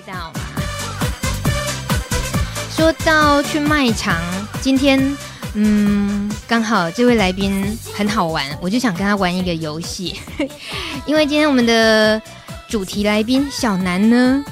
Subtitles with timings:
[0.00, 0.40] 味道嘛。
[2.74, 4.18] 说到去卖场，
[4.62, 5.16] 今天
[5.52, 10.18] 嗯，刚好这位来宾很好玩，我就想跟他玩一个游戏。
[11.04, 12.20] 因为今天我们的
[12.66, 14.42] 主题来宾小南呢，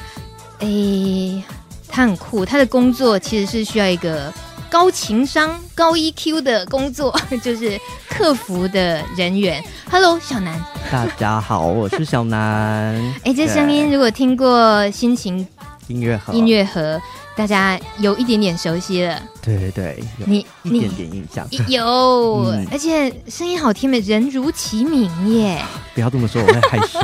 [0.58, 1.42] 诶，
[1.88, 4.30] 他很酷，他的工作其实是需要一个
[4.70, 9.62] 高情商、高 EQ 的工作， 就是客服的人员。
[9.90, 10.62] Hello，小南。
[10.90, 12.94] 大家好，我是小南。
[13.24, 15.46] 哎，这声音如果听过心情
[15.86, 17.00] 音乐盒，音乐盒。
[17.34, 25.62] 大家有一点点熟悉了，对对对，你一点点印象 有，嗯、而且声音好听的，人如其名耶。
[25.94, 26.98] 不要这么说，我会害羞。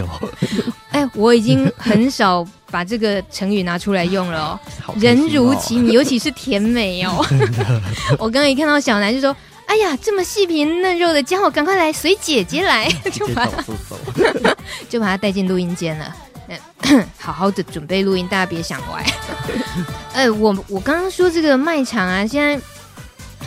[0.95, 4.61] 哎，我已经很少把这个成语拿出来用了哦。
[4.87, 7.25] 哦人如其名，尤其是甜美哦。
[8.17, 9.35] 我刚刚一看到小南就说
[9.67, 12.89] ：“哎呀，这么细皮嫩肉的家伙，赶快来随姐姐来。
[13.13, 14.57] ”就把他
[14.89, 16.15] 就把他带进录音间了。
[17.19, 19.05] 好好的准备录音，大家别想歪。
[20.13, 22.61] 哎，我我刚刚说这个卖场啊，现在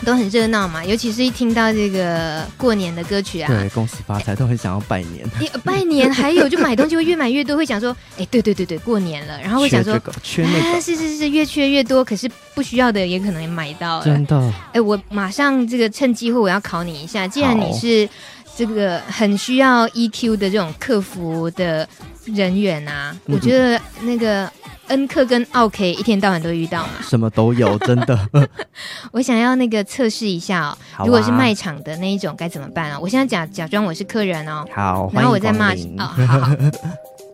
[0.04, 5.28] 都很热闹嘛，尤其是一听到这个过年的歌曲啊，对，恭喜发财，都很想要拜年。
[5.64, 14.04] 拜年，还有就买东西会越买越多，会想说，哎，对对对对，过年了，然后会想说，缺那个，是是是，越缺越多，可是不需要的也可能也买到了。
[14.04, 18.08] 真的，哎，我马上这个趁机会我要考你一下，既然你是
[18.56, 21.88] 这个很需要 EQ 的这种客服的。
[22.34, 24.52] 人员啊，嗯、我觉得那个
[24.88, 28.18] 恩客跟奥 K 一天到晚都遇到嘛，什么都有，真的。
[29.12, 32.98] 我想要那个测试一下哦，啊、如果是卖场的那一种该怎么办啊？
[32.98, 36.56] 我现在假假装我是客人哦，好，然后我再骂哦，好，好，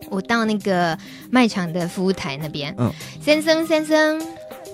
[0.09, 0.97] 我到那个
[1.31, 4.21] 卖场的服务台那边，嗯，先生先生，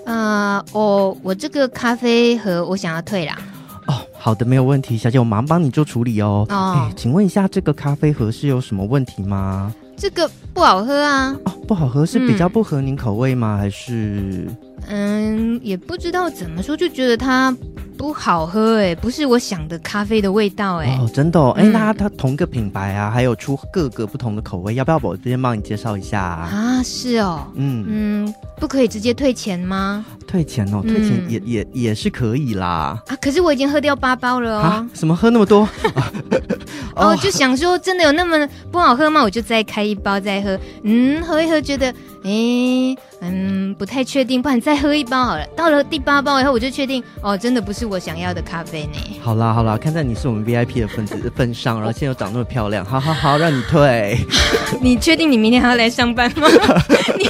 [0.04, 3.38] 呃，我我这个咖啡盒我想要退啦。
[3.86, 6.46] 哦，好的，没有问题，小姐，我马上帮你做处理哦。
[6.50, 9.74] 哦、欸，请问一下，这个咖啡盒是有什么问题吗？
[10.02, 11.32] 这个不好喝啊！
[11.44, 13.54] 哦，不好喝是比较不合您口味吗？
[13.56, 14.48] 嗯、还是？
[14.88, 17.54] 嗯，也不知道怎么说，就觉得它
[17.96, 20.98] 不好喝哎，不是我想的咖啡的味道哎。
[21.00, 26.48] 哦，真的哦，哎、嗯，那它同个品牌啊，还有出各个不同的口味，要不要我这边帮你介绍一下啊？
[26.52, 30.04] 啊，是哦，嗯嗯，不可以直接退钱吗？
[30.26, 33.00] 退钱哦，退钱也、嗯、也也是可以啦。
[33.06, 34.62] 啊，可是我已经喝掉八包了哦。
[34.62, 34.88] 啊？
[34.94, 35.68] 什么喝那么多？
[36.96, 39.22] 哦，就想说真的有那么不好喝吗？
[39.22, 40.58] 我就再开一包再喝。
[40.82, 41.92] 嗯，喝一喝觉得，
[42.24, 45.46] 哎，嗯，不太确定，不然再喝一包好了。
[45.56, 49.20] 到了第八包以后，我就确定，哦，真的不是我想要的咖啡呢。
[49.20, 54.18] 好啦好啦，看在你是我们 VIP 的份子的份上，然后现在又长那么漂亮，好好好，让你退。
[54.80, 56.46] 你确定你明天还要来上班吗？
[57.18, 57.28] 你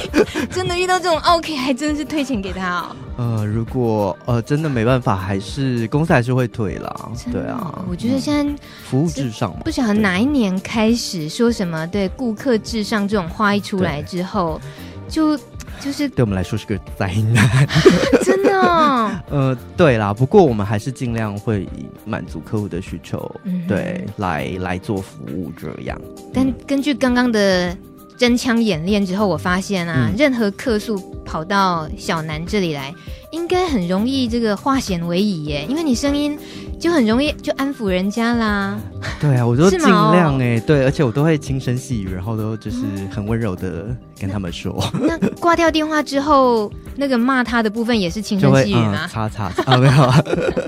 [0.51, 2.95] 真的遇到这种 OK，还真的是退钱给他哦。
[3.15, 7.11] 呃，如果呃真的没办法，还是公司还是会退啦。
[7.31, 14.82] 对啊，我觉得现在、嗯、服务至上嘛，不晓得哪一年开始说什么对顾客至上这种话一出来之后，对
[15.13, 15.37] 就
[15.79, 17.67] 就是对我们来说是个灾难，
[18.25, 19.11] 真的、哦。
[19.29, 23.31] 呃，对啦，不过我们还是尽量会以满足客户的需求，
[23.67, 25.99] 对，来来做服务这样。
[26.33, 27.77] 但根据刚刚的。
[28.15, 32.93] 真枪演练之后，我发现啊，嗯、任何客诉跑到小南这里来，
[33.31, 36.37] 应该很容易这个化险为夷耶，因为你声音
[36.79, 38.77] 就很容易就安抚人家啦。
[39.19, 42.77] 对啊，我都尽量哎，哦、对，而且我都会轻声细语，然后都就是
[43.09, 43.85] 很温柔的
[44.19, 44.83] 跟他们说。
[44.95, 49.07] 嗯、 那挂掉电话之后，那个骂他的部分也是轻声细语吗？
[49.07, 50.23] 擦擦 啊，没有啊，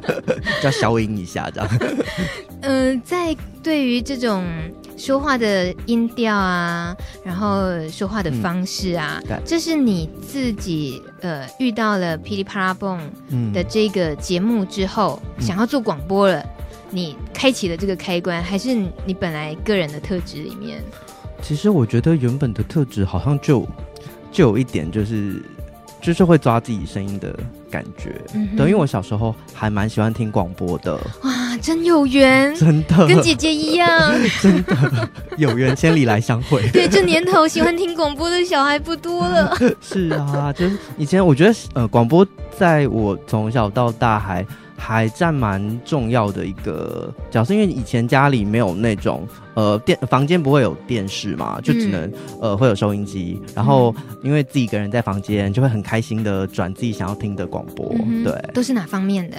[0.64, 1.70] 叫消音一下这样。
[2.62, 4.44] 嗯、呃，在对于这种。
[4.98, 13.00] 说话的音调啊，然后说话的方式啊，嗯、这是你自己呃遇到了噼里啪啦蹦
[13.54, 16.44] 的这个节目之后，嗯、想要做广播了，
[16.90, 18.74] 你开启了这个开关，还是
[19.06, 20.82] 你本来个人的特质里面？
[21.42, 23.68] 其实我觉得原本的特质好像就
[24.32, 25.44] 就有一点，就是
[26.02, 27.38] 就是会抓自己声音的
[27.70, 28.20] 感觉。
[28.34, 31.00] 嗯哼，对，因为我小时候还蛮喜欢听广播的。
[31.66, 33.08] 真有缘，真的。
[33.08, 33.90] 跟姐姐一样，
[34.40, 35.10] 真的。
[35.36, 36.62] 有缘千里来相会。
[36.70, 39.58] 对，这年头喜欢听广播的小孩不多了。
[39.82, 42.24] 是啊，就是以前我觉得呃，广播
[42.56, 44.46] 在我从小到大还
[44.78, 53.92] 还占蛮重要的一个角色，因为以前家里没有那种呃电房间不会有电视嘛，就只能、嗯、呃会有收音机，然后
[54.22, 59.38] 因为自己一个人在房间就会很开心的转自己想要听的广播，嗯、对，都是哪方面的？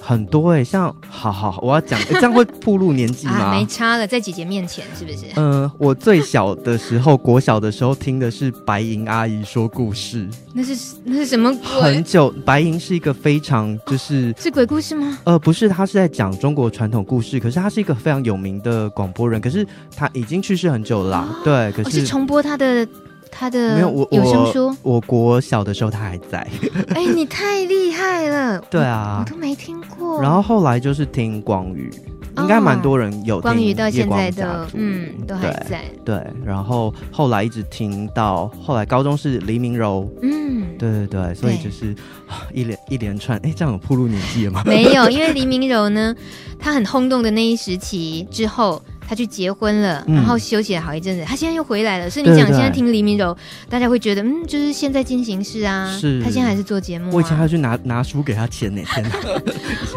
[0.00, 3.50] 很多哎、欸，像好好，我要讲、欸， 这样会暴露年纪吗、啊？
[3.52, 5.26] 没差了，在姐姐面前是不是？
[5.36, 10.28] 嗯、呃，我最小的时候，国小的时候听的是白银阿姨说故事。
[10.52, 11.82] 那是那是什么鬼？
[11.82, 15.18] 很久，白银是一个非常就是、哦、是鬼故事吗？
[15.24, 21.28] 呃，不是，他是在讲中国传统故事，可是他是一个非常有名的广播人，可是他已经去世很久了啦。
[21.30, 22.86] 哦、对，可是、哦、是重播他的。
[23.30, 24.66] 他的没有我有声书？
[24.82, 26.38] 我，我国小的时候他还在。
[26.94, 28.60] 哎、欸，你太厉害了！
[28.70, 30.20] 对啊，我都没听过。
[30.20, 31.90] 然后后来就是听光禹。
[32.38, 35.84] 应该蛮多人有听光宇到现在的，嗯，都还在。
[36.04, 41.94] 对，然后后来一直听到后来高中是黎明柔，嗯，对对对，所以就是
[42.54, 44.62] 一连一连串，哎，这样有铺路年纪了吗？
[44.64, 46.14] 没有，因为黎明柔呢，
[46.58, 48.80] 他很轰动的那一时期之后。
[49.10, 52.08] 他去结婚了，然后休息了好一阵子，嗯，他现在又回来了。
[52.08, 53.36] 所以你讲现在听黎明柔，
[53.68, 55.90] 大家会觉得嗯，就是现在进行式啊。
[55.98, 57.10] 是，他现在还是做节目，啊。
[57.14, 59.10] 我以前还去拿拿书给他签呢，天哪！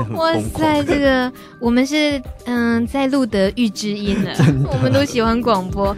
[0.18, 4.34] 哇塞，这个我们是嗯在录得遇知音了，
[4.74, 5.96] 我们都喜欢广播。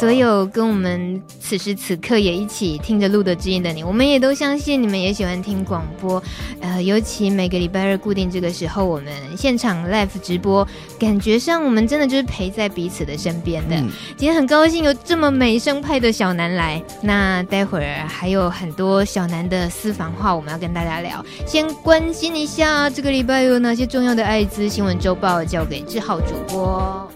[0.00, 6.22] 所有跟我们此时此刻也一起听着录得知音的你，我们也都相信你们也喜欢听广播。
[6.62, 10.66] 呃，尤其每个礼拜二固定这个时候，我们现场 live 直播，
[10.98, 12.24] 感觉上我们真的就是。
[12.37, 13.88] 陪在彼此的身边的，嗯，
[14.18, 16.82] 今天很高兴有这么美声派的小南来。
[17.00, 21.24] 那待会儿还有很多小南的私房话，我们要跟大家聊。
[21.46, 27.10] 先关心一下这个礼拜有哪些重要的艾滋新闻周报，交给志浩主播。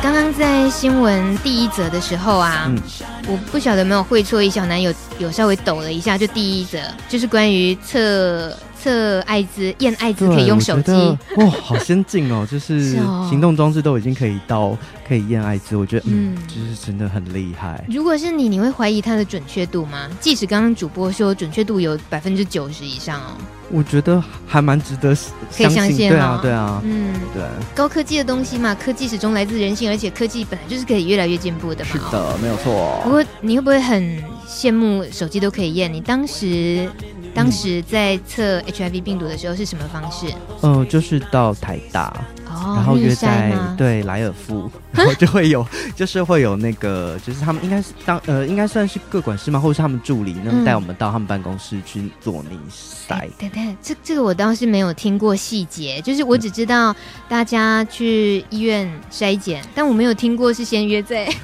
[0.00, 2.78] 刚刚在新闻第一则的时候啊，嗯，
[3.26, 6.78] 我不晓得有没有会错意，小南有有稍微抖了一下，就第一则
[7.08, 8.56] 就是关于测。
[8.84, 10.92] 测艾滋验艾滋可以用手机，
[11.36, 12.46] 哇，好先进哦！
[12.50, 12.96] 就是
[13.30, 14.76] 行动装置都已经可以到
[15.08, 17.82] 可以验艾滋，我觉得嗯，就是真的很厉害。
[17.88, 20.06] 如果是你，你会怀疑它的准确度吗？
[20.20, 23.32] 即使刚刚主播说准确度有百分之九十以上哦，
[23.70, 25.16] 我觉得还蛮值得
[25.56, 26.10] 可以相信。
[26.10, 27.42] 对啊，对啊，嗯，对，
[27.74, 31.90] 高科技的东西嘛，科技始终来自人性，而且科技本来就是可以越来越进步的嘛。
[31.90, 33.00] 是的，没有错。
[33.02, 35.90] 不过你会不会很羡慕手机都可以验？
[35.90, 36.86] 你当时？
[37.34, 40.32] 当时在测 HIV 病毒的时候是什么方式？
[40.62, 42.16] 嗯、就是到台大，
[42.54, 45.66] 哦、然后约在对莱尔夫，然后就会有，
[45.96, 53.28] 就是会有那个，就是他们应该是当呃，应该算是各管事嘛，或者是他们助理，那么带我们到他们办公室去做逆筛。
[53.38, 56.94] 对对，这这个我倒是没有听过细节，就是我只知道
[57.28, 61.28] 大家去医院筛检，但我没有听过是先约在。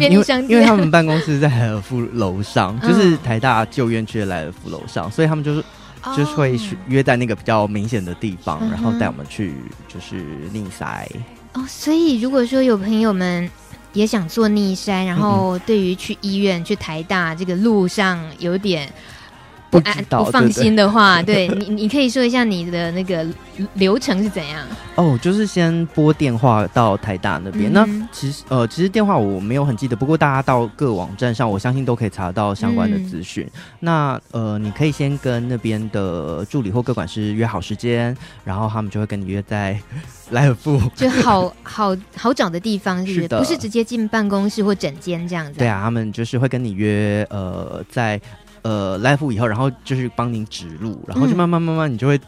[0.00, 5.64] 因为他们办公室在莱尔夫楼上， 就是台大旧院区的莱尔夫楼上，所以他们就是
[6.16, 9.54] 就是会约在那个比较明显的地方，然后带我们去
[9.88, 11.08] 就是逆塞。
[11.54, 13.50] 哦，所以如果说有朋友们
[13.92, 18.92] 也想做逆山，然后对于去医院、去台大这个路上有点。
[19.70, 23.26] 不安不放心的话，对，你，你可以说一下你的那个
[23.74, 24.66] 流程是怎样？
[24.94, 27.70] 哦，就是先拨电话到台大那边。
[27.70, 33.44] 嗯、那其实呃，其实电话我没有很记得，不过大家到各网站上，我相信都可以查到相关的资讯。
[33.44, 39.78] 嗯、那呃，你可以先跟那边的助理或各管师约好时间，然后他们就会跟你约在
[40.32, 43.22] 莱尔富，就好好好找的地方是不是？
[43.22, 45.58] 是的，不是直接进办公室或整间这样子。
[45.58, 48.18] 对啊，他们就是会跟你约呃在。
[48.62, 52.20] 呃，live 以后，然后就是帮您指路，然后就慢慢慢慢，你就会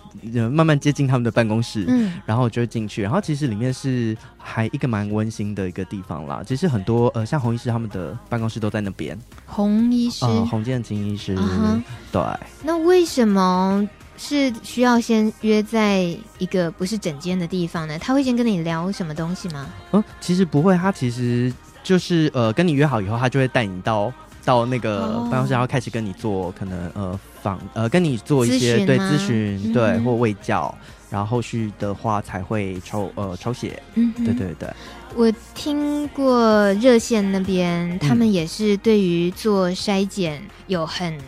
[0.51, 6.43] 慢慢接近他们的办公室，嗯，然后就会进去，然后其实里面是还一个蛮温馨的一个地方啦。
[6.47, 9.19] 其实很多呃，像洪医师他们的办公室都在那边。
[9.47, 11.83] 洪医师，呃、洪建清医师，uh-huh.
[12.13, 12.23] 对。
[12.63, 17.99] 那为什么是需要先约在一个不是整间的地方呢？
[17.99, 19.67] 他会先跟你聊什么东西吗？
[19.93, 24.13] 嗯，其实不会，他其实就是呃，跟你约好以后，他就会带你到。
[24.45, 30.75] 到那个办公室，然后开始跟你做可能呃访呃跟你做一些对咨询对或卫教，
[31.11, 33.83] 然后后续的话才会抽呃抽血。
[33.95, 34.69] 嗯，对对对。
[35.15, 41.19] 我听过热线那边，他们也是对于做筛检有很。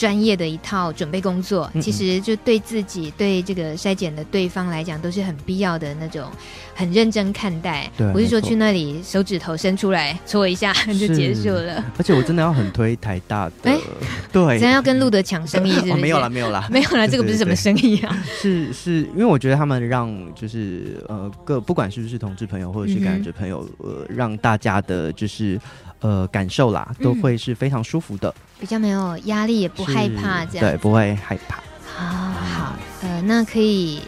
[0.00, 6.26] 专业的一套准备工作，其实就对自己、对这个筛检的对方来讲，都是很必要的那种，
[6.74, 7.86] 很认真看待。
[8.10, 11.84] 不是说去那里手指头伸出来搓一下就结束了。
[11.98, 13.78] 而且我真的要很推台大的，欸、
[14.32, 15.92] 对，咱要跟路德抢生意 是不是？
[15.92, 18.08] 哦，没有啦，没有啦， 没有啦，这个不是什么生意啊。
[18.42, 25.60] 对对对，是是因为我觉得他们让就是呃各不管是不是同志朋友或者是感染者朋友，嗯，呃，让大家的就是。
[26.00, 31.56] 呃，感受啦，都会是非常舒服的，嗯、比较没有压力，也不害怕这样，对，不会害怕。
[31.94, 34.00] 好好，呃，那可以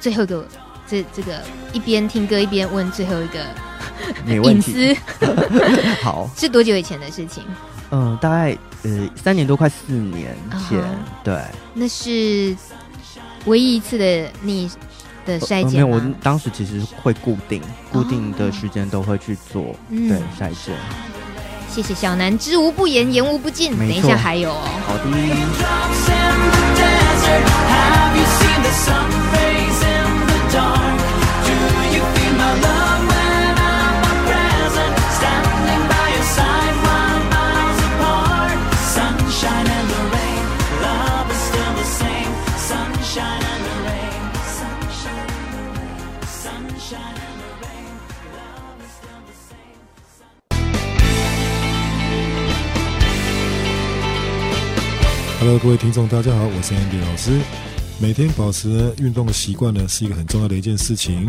[0.00, 0.46] 最后一个，
[0.86, 1.42] 这这个
[1.74, 3.44] 一边听歌一边问最后一个
[4.26, 4.96] 隐私，
[6.02, 7.44] 好， 是多久以前的事情？
[7.90, 10.34] 嗯、呃，大概呃三年多，快四年
[10.68, 11.22] 前，uh.
[11.22, 11.40] 对，
[11.74, 12.56] 那是
[13.44, 14.70] 唯一一次的你
[15.26, 17.60] 的筛检、呃、没有，我当时其实会固定
[17.92, 19.76] 固定的时间都会去做，oh.
[19.90, 20.74] 对筛检。
[21.76, 23.76] 谢谢小南，知无不言，言无不尽。
[23.76, 24.62] 等一下还有哦。
[24.86, 25.02] 好的。
[55.46, 57.40] 各位听众，大家好，我是 Andy 老师。
[58.00, 61.28] 每天保持运动的习惯呢，是一个很重要的一件事情。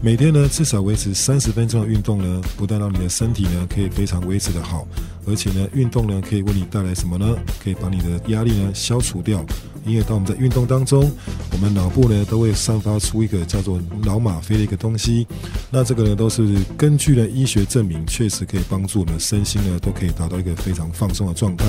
[0.00, 4.86] 每天呢至少维持三十分钟的运动呢，不但让你的身体呢可以非常维持的好，
[5.26, 7.36] 而且呢运动呢可以为你带来什么呢？
[7.62, 9.44] 可以把你的压力呢消除掉。
[9.84, 11.10] 因为当我们在运动当中，
[11.50, 15.26] 我们脑部呢都会散发出一个叫做脑吗啡的一个东西。
[15.70, 21.66] 那这个呢都是根据呢医学证明，确实可以帮助我们身心呢都可以达到一个非常放松的状态。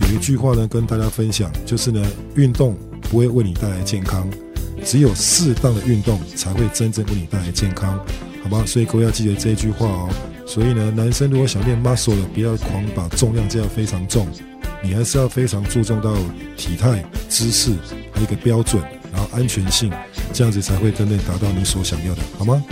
[0.00, 2.04] 有一句话呢跟大家分享，就是呢
[2.34, 4.28] 运动不会为你带来健康。
[4.82, 7.98] 只有适当的运动才会真正为你带来健康，
[8.42, 8.64] 好吗？
[8.66, 10.08] 所以各位要记得这句话哦。
[10.46, 14.26] 所以呢，男生如果想练 muscle 的，不要狂把重量加得非常重，
[14.82, 16.14] 你还是要非常注重到
[16.56, 17.72] 体态、姿势，
[18.10, 19.92] 还有一个标准，然后安全性，
[20.32, 22.64] 这样子才会真正达到你所想要的，好吗？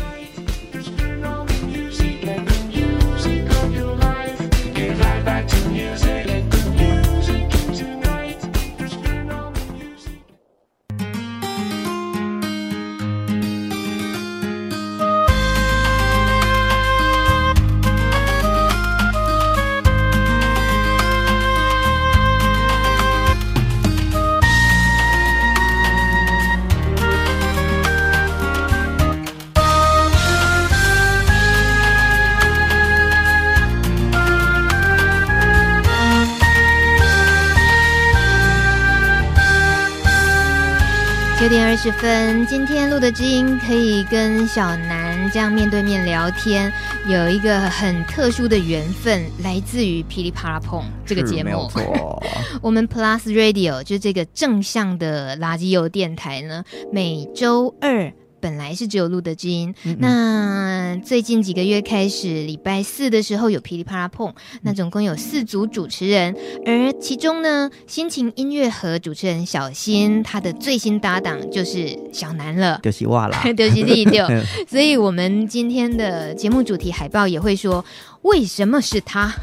[41.49, 46.71] 九点二十分，今天录的知音可以跟小南这样面对面聊天，
[47.07, 51.67] 有一个很特殊的缘分，来自于噼里啪啦碰这个节目。
[52.61, 56.63] 我们 Plus Radio 就这个正向的垃圾油电台呢，
[56.93, 58.13] 每周二。
[58.41, 74.27] 本来是只有路德之音，嗯嗯，那最近几个月开始，礼拜四的时候有噼里啪啦碰，那总共有四组主持人，而其中呢，心情音乐盒主持人小新，他的最新搭档就是小南了，丢西袜了，丢西地丢，
[74.69, 77.85] 所以我们今天的节目主题海报也会说。
[78.29, 79.35] 为什么是他？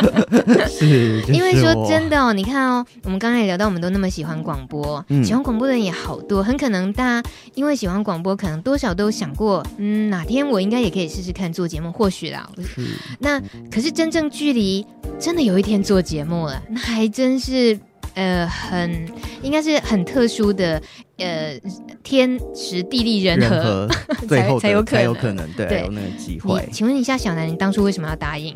[0.68, 12.48] 是，因为说真的哦，你看哦，我们刚才也聊到，我们都那么喜欢广播，嗯、喜欢广播的人也好多，很可能大家因为喜欢广播，可能多少都想过，嗯，哪天我应该也可以试试看做节目，或许啦。
[12.58, 12.86] 是。
[13.18, 14.86] 那可是真正距离
[15.18, 17.78] 真的有一天做节目了，那还真是。
[18.14, 19.06] 呃，很
[19.42, 20.80] 应该是很特殊的，
[21.16, 21.58] 呃，
[22.02, 26.68] 天时地利人和，人和 最后才有可能，才有可能，对，对有那个机会。
[26.72, 28.54] 请问一下，小南，你当初为什么要答应？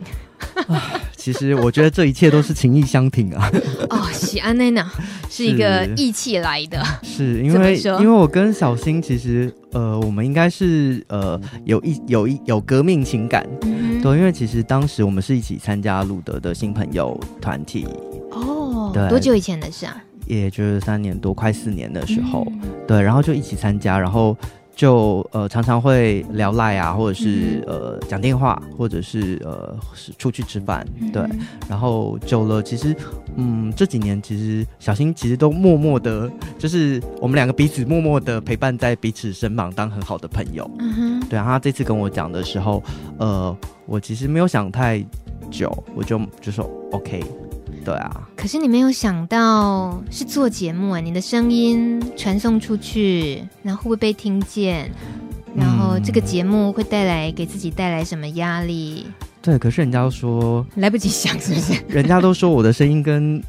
[1.17, 3.51] 其实我觉得这一切都是情义相挺啊。
[3.89, 4.87] 哦，喜安内娜，
[5.31, 17.87] 是一个义气来的，是因为因为我跟小新其实呃，我们应该是呃有一有一有革命情感，嗯、对，因为其实当时我们是一起参加路德的新朋友团体。
[18.95, 20.03] 哦，对，多久以前的事啊？
[20.27, 24.35] 也就是三年多，快四年的时候，嗯、对，然后就一起参加，然后
[24.75, 30.83] 就呃常常会聊赖啊，或者是、嗯、呃讲电话，或者是呃是出去吃饭，
[31.13, 32.97] 对，嗯、然后久了，其实
[33.37, 40.69] 嗯这几年其实小新其实都默默的，就是我们两个彼此默默的陪伴在彼此身旁，当很好的朋友。
[40.79, 42.83] 嗯哼，对，然后他这次跟我讲的时候，
[43.19, 45.05] 呃，我其实没有想太
[45.51, 47.23] 久，我就就说 OK。
[47.85, 54.91] 对啊，可是你没有想到是做节目啊，你的声音传送出去，然后会不会被听见？
[55.55, 59.07] 然后这个节目会带来给自己带来什么压力？
[59.43, 61.75] 对，可是人家都说来不及想，是不是？
[61.87, 63.43] 人家都说我的声音跟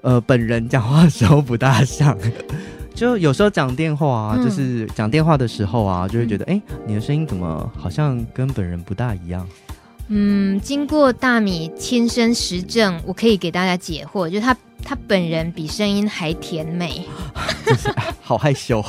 [0.00, 2.16] 呃本人讲话的时候不大像，
[2.94, 9.46] 就有时候讲电话啊，嗯、就是讲电话的时候啊，就会觉得哎、嗯，你的声音怎么好像跟本人不大一样？
[10.08, 14.54] 嗯，经过大米亲身实证，我可以给大家解惑，就是他
[14.84, 17.06] 他本人比声音还甜美，
[18.20, 18.84] 好害羞，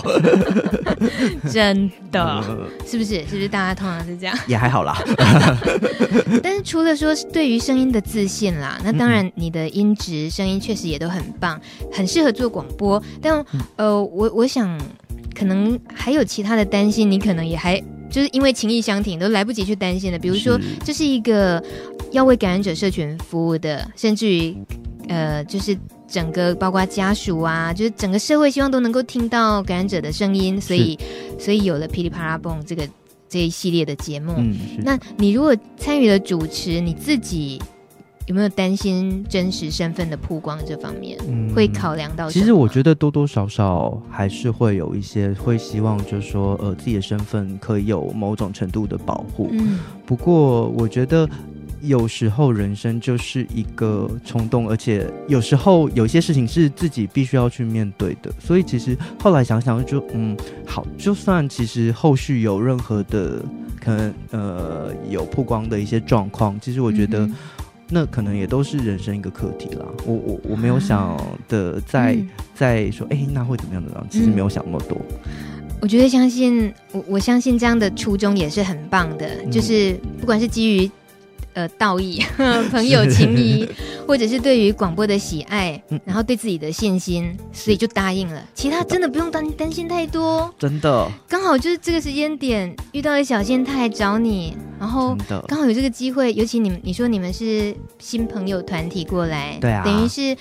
[1.51, 2.43] 真的，
[2.85, 3.23] 是不是？
[3.25, 4.37] 是不是大家通常是这样？
[4.47, 5.01] 也还好啦，
[6.43, 11.59] 但是除了说是对于声音的自信啦，那当然你的音质、声音确实也都很棒，
[11.91, 13.01] 很适合做广播。
[13.21, 13.45] 但
[13.77, 14.77] 呃，我我想
[15.33, 17.81] 可能还有其他的担心，你可能也还。
[18.13, 20.19] 就是因为情谊相挺，都来不及去担心的。
[20.19, 21.61] 比如说，这是一个
[22.11, 24.55] 要为感染者社群服务的，甚至于，
[25.09, 25.75] 呃，就是
[26.07, 30.97] 整个包括家属啊，就是整个社会希望都能够听到感染者的声音，所以，
[31.39, 32.87] 所以有了噼里啪啦蹦这个
[33.27, 34.35] 这一系列的节目。
[34.37, 37.59] 嗯，那你如果参与了主持，你自己。
[38.27, 41.17] 有没有担心真实身份的曝光这方面？
[41.27, 42.31] 嗯，会考量到？
[42.31, 49.49] 其实我觉得多多少少还是会有一些会希望，就是说，呃，自己的身份可以有某种程度的保护。
[49.51, 51.29] 嗯，不过我觉得
[51.81, 58.31] 有时候人生就是一个冲动，而且有时候有些事情是自己必须要去面对的。
[58.39, 63.43] 所以其实后来想想就，就嗯，好，就算其实后续有任何的
[63.81, 67.29] 可能，呃，有曝光的一些状况，其实我觉得
[67.93, 69.85] 那可能也都是人生一个课题啦。
[70.03, 71.15] 我我我没有想
[71.47, 72.17] 的在
[72.55, 74.07] 在说，哎、欸，那会怎么样怎么样？
[74.09, 74.97] 其实没有想那么多。
[75.79, 80.91] 我觉得相信我，我相信这样的初衷也是很棒的，嗯、就是不管是基于。
[81.53, 82.23] 呃，道义、
[82.71, 83.67] 朋友情谊，
[84.07, 88.43] 或者是对于广播的喜爱，嗯，然后对自己的信心，所以就答应了。
[88.53, 91.09] 其他真的不用担担心太多，真的。
[91.27, 95.17] 刚好就是这个时间点遇到了小仙太找你，然后
[95.47, 100.35] 刚好有这个机会，尤其你们你说你们是新朋友团体过来，对啊，等于是。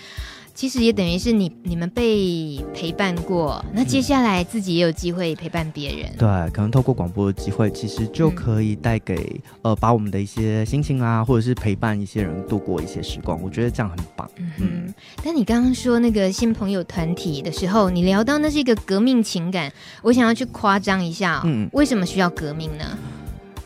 [0.54, 6.12] 其实也等于是你你们被陪伴过，那接下来自己也有机会陪伴别人。
[6.18, 13.40] 对，可能透过广播的机会，其实就可以带给、嗯、呃，把我们的一些心情啊，或者是陪伴一些人度过一些时光。
[13.42, 14.30] 我觉得这样很棒。
[14.36, 14.94] 嗯，嗯，
[15.24, 21.42] 但你刚刚说那个新朋友团体的时候，你聊到那是一个革命情感，我想要去夸张一下、哦。
[21.46, 22.84] 嗯，为什么需要革命呢？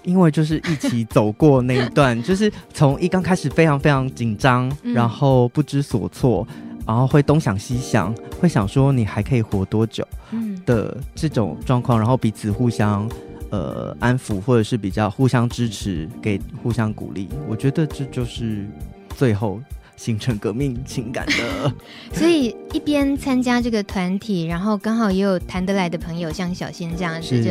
[0.05, 6.47] 因为就是一起走过那一段， 就是从一刚开始非常非常紧张，然后不知所措。
[6.87, 10.07] 然后会东想西想，会想说你还可以活多久
[10.64, 13.11] 的这种状况，然后彼此互相
[13.50, 17.28] 呃安抚，或者是比较互相支持，给互相鼓励。
[17.49, 18.64] 我觉得这就是
[19.16, 19.61] 最后
[19.97, 21.73] 形成革命情感的。
[22.14, 27.50] 所以一边参加这个团体，然后刚好也有谈得来的朋友，像小新这样子，就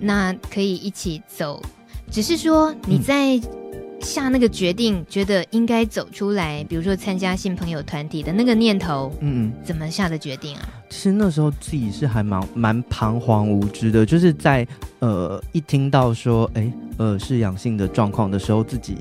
[0.00, 1.62] 那可以一起走。
[2.10, 3.67] 只是说你在、嗯。
[4.00, 10.68] 下那个决定，觉得应该走出来，比如说参加新朋友团体的那个念头，嗯，怎么下的决定啊？
[10.88, 14.66] 其实那时候自己是还蛮蛮彷徨无知的，就是在
[15.00, 18.96] 呃一听到说，哎，呃是阳性的状况的时候，自己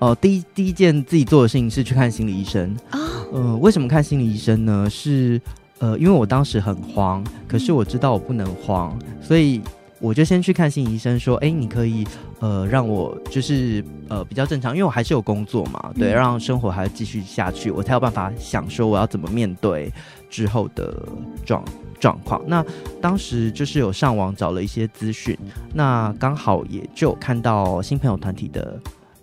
[0.00, 3.00] 呃第一第一件自己做的事情是去看心理医生啊。
[3.32, 4.90] 呃，为什么看心理医生呢？
[4.90, 5.40] 是
[5.78, 9.60] 呃因为我当时很慌，可是我知道我不能慌，所以。
[10.02, 12.04] 我就先去看心理医生，说：“哎，你可以，
[12.40, 19.92] 呃，让我就是呃比较正常，因为我还是有工作嘛，对，让生活还要继续下去，我才有办法想说我要怎么面对
[20.28, 21.06] 之后的
[21.46, 21.64] 状
[22.00, 22.42] 状况。
[22.48, 22.66] 那
[23.00, 25.38] 当时就是有上网找了一些资讯，
[25.72, 28.76] 那刚好也就看到新朋友团体的。”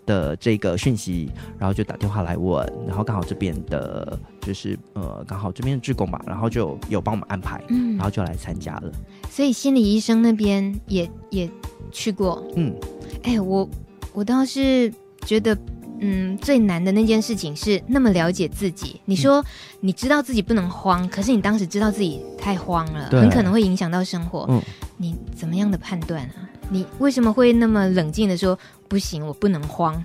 [0.10, 8.92] 的这个讯息，然后就打电话来问，然后刚好这边的，就是呃，刚好这边的志工吧，然后就有帮我们安排，嗯，然后就来参加了。
[9.30, 11.48] 所以心理医生那边也也
[11.92, 12.74] 去过，嗯，
[13.22, 13.70] 哎、欸，我
[14.12, 14.92] 我倒是
[15.28, 15.56] 觉得，
[16.00, 19.00] 嗯，最难的那件事情是那么了解自己。
[19.06, 19.46] 你说
[19.80, 24.48] 你知道自己不能慌，可是你当时知道自己太慌了，很可能会影响到生活。
[24.50, 24.60] 嗯，
[24.98, 26.50] 你怎么样的判断啊？
[26.72, 28.58] 你为什么会那么冷静的说？
[28.90, 30.04] 不行，我不能慌。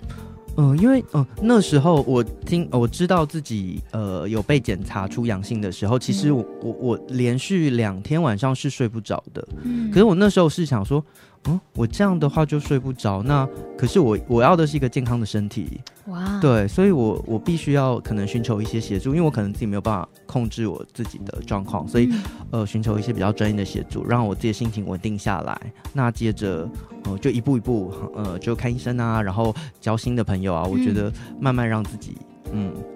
[0.57, 9.49] 嗯、呃，因为嗯、呃，那时候我听我知道自己呃有被检查出阳性的时候，其实我、嗯、我我连续两天晚上是睡不着的。
[9.63, 11.05] 嗯，可是我那时候是想说。
[11.47, 13.23] 嗯，我这样的话就睡不着。
[13.23, 15.81] 那可是我我要的是一个健康的身体。
[16.07, 22.23] 哇，对，所以我我必须要可能寻求一些协助，因为我可能自己没有办法控制我自己的状况，所以、嗯、
[22.61, 25.59] 呃寻求一些比较专业的协助，让我自己的心情稳定下来。
[25.93, 26.69] 那接着
[27.05, 32.17] 呃就一步一步呃就看医生啊，然后交新的朋友啊，我觉得慢慢让自己。
[32.21, 32.34] 嗯，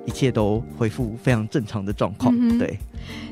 [0.05, 2.35] 一切都恢复非常正常的状况。
[2.37, 2.59] 嗯。
[2.59, 2.79] 对，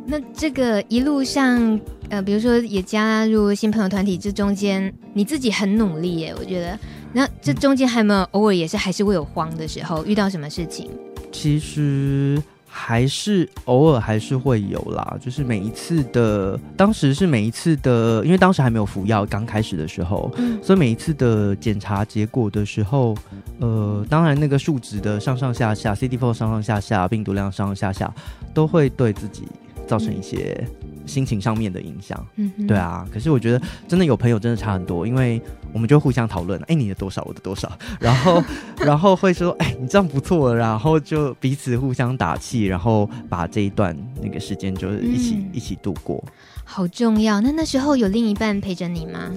[0.06, 6.78] 那这个一路上，呃，比如说也加入新朋友团体，这中间你自己很努力耶，我觉得。
[7.12, 10.04] 那这中间还有没有偶尔也是还是会有慌的时候？
[10.04, 10.90] 遇到什么事情？
[11.32, 12.42] 其实。
[12.68, 23.16] 还是偶尔还是会有啦，就是每一次的，当时是每一次的，因为当时还没有服药，刚开始的时候，嗯，所以每一次的检查结果的时候，
[23.60, 28.14] 呃，当然那个数值的上上下下，CD4 上上下下，病毒量上上下下，
[28.52, 29.44] 都会对自己
[29.86, 30.66] 造成一些。
[31.06, 33.06] 心情上面的影响，嗯，对啊。
[33.12, 35.40] 可是我觉得真的有朋友真的差很多，因为
[35.72, 38.42] 我们就互相讨论，哎，你的多少，我的多少， 然后
[38.78, 46.22] 然后会说，哎，你这样不错，然后就彼此互相打气，然后把这一段那个时间就是一起、嗯、一起度过，
[46.64, 47.40] 好重要。
[47.40, 49.30] 那那时候有另一半陪着你吗？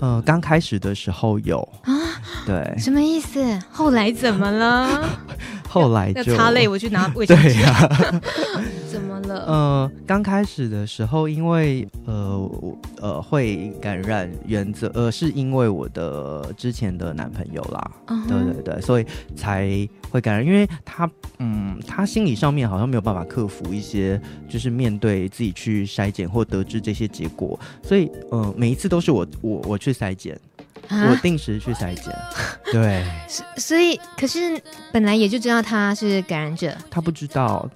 [0.00, 1.94] 呃，刚开始的时候有啊，
[2.44, 3.58] 对，什么意思？
[3.70, 5.08] 后来怎么了？
[5.74, 7.42] 后来就擦泪，我去拿卫 生纸。
[7.42, 8.22] 对呀、啊，
[8.90, 9.44] 怎么了？
[9.46, 12.50] 呃，刚开始的时候，因为呃
[13.00, 18.28] 呃会感染，原则呃是因为我的之前的男朋友啦，uh-huh.
[18.28, 19.66] 对对对，所以才
[20.10, 20.46] 会感染。
[20.46, 30.38] 因为他嗯，他心理上面好像没有办法克服一些，就是面对自己去筛检或得知这些结果，所以呃每一次都是我我我去筛检。
[30.88, 32.14] 啊我定时去筛检。
[32.72, 33.04] 对，
[33.56, 34.60] 所以可是
[34.92, 37.68] 本来也就知道他是感染者，他不知道，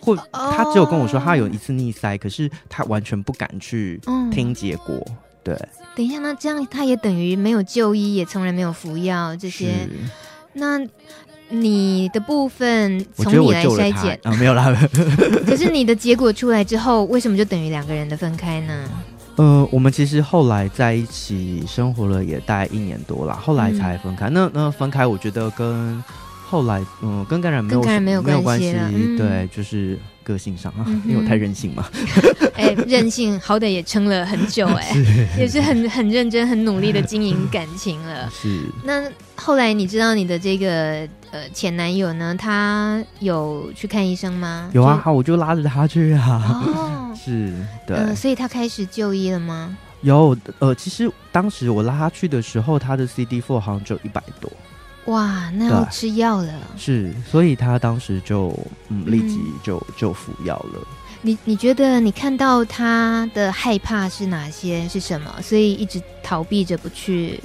[0.00, 4.94] 或他只有跟我说他有一次逆塞，可是他完全不敢去听结果。
[5.08, 9.72] 嗯、对，等一下，那这样他也等于没有就医，也从来没有服药这些。
[10.52, 10.80] 那
[11.48, 14.74] 你的部分从你来筛检啊，没有啦。
[15.46, 18.88] 可是你的结果出来之后，为什么就等于两个人的分开呢？
[19.36, 24.30] 呃，我们其实后来在一起生活了也大概一年多了，后来才分开。
[24.30, 26.02] 嗯、那那分开，我觉得跟
[26.48, 31.88] 后来嗯跟感染没有没有关系，嗯、对，就是个性上啊，因为我太任性嘛。
[32.58, 38.28] 哎、欸，任性好歹也撑了很久哎、 欸，是也是很很认真、很努力的经营感情了。
[38.34, 38.64] 是。
[38.82, 39.04] 那
[39.36, 42.34] 后来你知道你的这个呃前男友呢？
[42.36, 44.68] 他有去看医生吗？
[44.72, 46.62] 有啊，就我就拉着他去啊。
[46.74, 47.14] 哦。
[47.14, 47.52] 是，
[47.86, 49.76] 对、呃，所以他开始就医了吗？
[50.02, 54.50] 有，呃，其实当时我拉他去的时候，他的 CD4 好像就一百多。
[55.06, 56.52] 哇，那要吃药了。
[56.76, 58.56] 是，所以他当时就
[58.88, 60.86] 嗯立即就、嗯、就服药了。
[61.22, 64.88] 你你觉得你看到他的害怕是哪些？
[64.88, 65.34] 是什么？
[65.42, 67.40] 所以一直逃避着不去。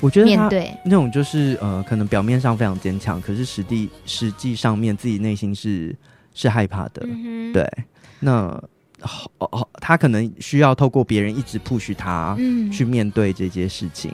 [0.00, 5.94] 我觉得面对那种就是呃，可能表面上非常坚强，可是实际实际上面自己内心是
[6.34, 7.02] 是害怕的。
[7.06, 7.68] 嗯、对，
[8.18, 8.62] 那。
[9.38, 14.12] 哦哦，他可能需要透过别人一直 push 他，嗯，去面对这些事情。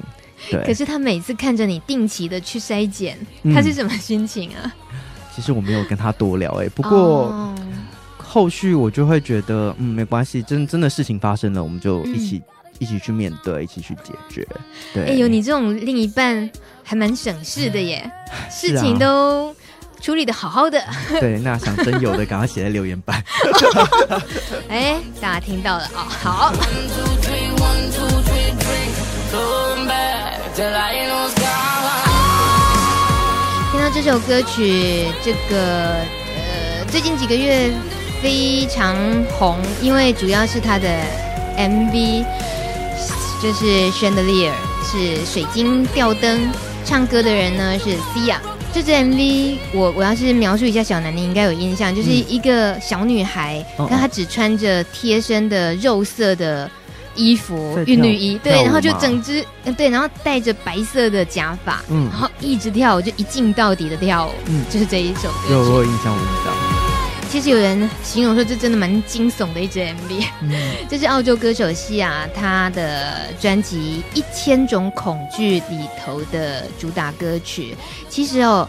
[0.50, 4.74] 对，可是他每次看着你定期的去筛检，嗯、他是什么心情啊？
[5.34, 7.54] 其实我没有跟他多聊，哎，不过
[8.16, 14.46] 后续我就会觉得，嗯，没关系，真真的事情发生了，我们就一起、嗯、一起去面对，一起去解决。
[14.94, 16.50] 对，哎呦，你这种另一半
[16.82, 18.10] 还蛮省事的耶，
[18.50, 19.54] 事情都。
[19.98, 20.78] 处理的好好的，
[21.20, 23.24] 对，那想真有的，赶快写在留言板。
[24.68, 26.52] 哎、欸，大家听到了啊、哦，好。
[30.56, 30.64] 听
[33.78, 35.96] 到这首歌曲，这个
[36.34, 37.70] 呃，最近几个月
[38.22, 38.96] 非常
[39.38, 40.88] 红，因为主要是它的
[41.58, 42.24] MV，
[43.42, 46.48] 就是 Chandelier，是水晶吊灯，
[46.86, 48.36] 唱歌的人呢是 Sia。
[48.72, 56.70] 这支 MV，我我要是描述一下小南，你应该有印象，就是一个小女孩，但、嗯、她只穿着贴身的肉色的
[57.16, 59.44] 衣服，韵律衣，对，然后就整只，
[59.76, 65.38] 对，然后戴着白色的假发，嗯，然后一直跳舞，就一镜到底的跳舞，嗯，就是这一首歌。
[65.50, 66.54] 有我有印象，我知道。
[67.28, 70.24] 其实有人形容说，这真的蛮惊悚的一支 MV。
[70.42, 70.52] 嗯，
[70.88, 77.76] 这是澳洲歌手西亚他的专辑《一千种恐惧》里头的主打歌曲。
[78.08, 78.66] 其实哦，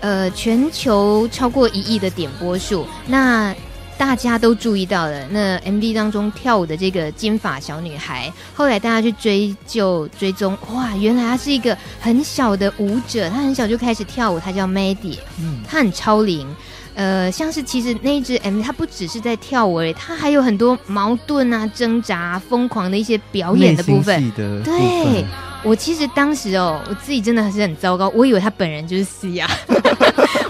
[0.00, 3.54] 呃，全球超过一亿的点播数，那
[4.00, 5.28] 大家都注意到了。
[5.28, 16.48] 那 MV 当中跳舞的这个金发小女孩，后来大家去追究追踪，哇，原来她是一个很小的舞者，她很小就开始跳舞，她叫 Maddie，嗯，她很超龄。
[16.94, 24.30] 呃，像是其实那一支 MV，它不只是在跳舞而已，它还有很多矛盾啊、挣扎、啊、疯狂的一些表演的部分。
[24.30, 25.24] 的部分对，
[25.62, 29.46] 我其实当时哦，我自己真的还是很糟糕，我以为他本人就是 Sia，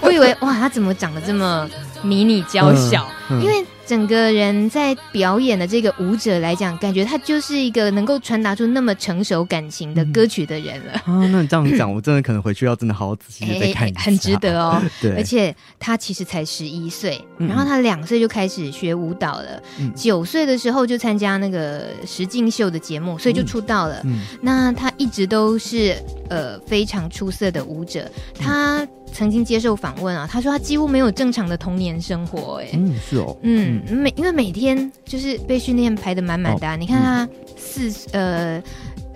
[0.01, 1.69] 我以为哇，他怎么长得这么
[2.03, 3.07] 迷你娇小？
[3.29, 3.65] 因为。
[3.83, 10.93] 整个人在表演的这个舞者来讲，感觉他就是一个能够传达出那么成熟感情的歌曲的人了。
[11.07, 14.81] 嗯、啊，那你这样讲，我真的可能回去要真的好好仔细再看一下，很值得哦。
[15.01, 19.61] 对，而且他其实才十一岁，然后他两岁就开始学舞蹈了，
[19.93, 24.01] 九、嗯、岁的时候就参加那个实境秀的节目，所以就出道了。
[24.41, 25.97] 那他一直都是
[26.29, 28.09] 呃非常出色的舞者，
[28.39, 28.87] 他。
[29.13, 37.27] 曾经接受访问啊，他说他几乎没有正常的童年生活，欸，哎，嗯，是哦，嗯，每因为每天就是被训练排的满满的，啊，哦，你看他
[37.57, 38.61] 四呃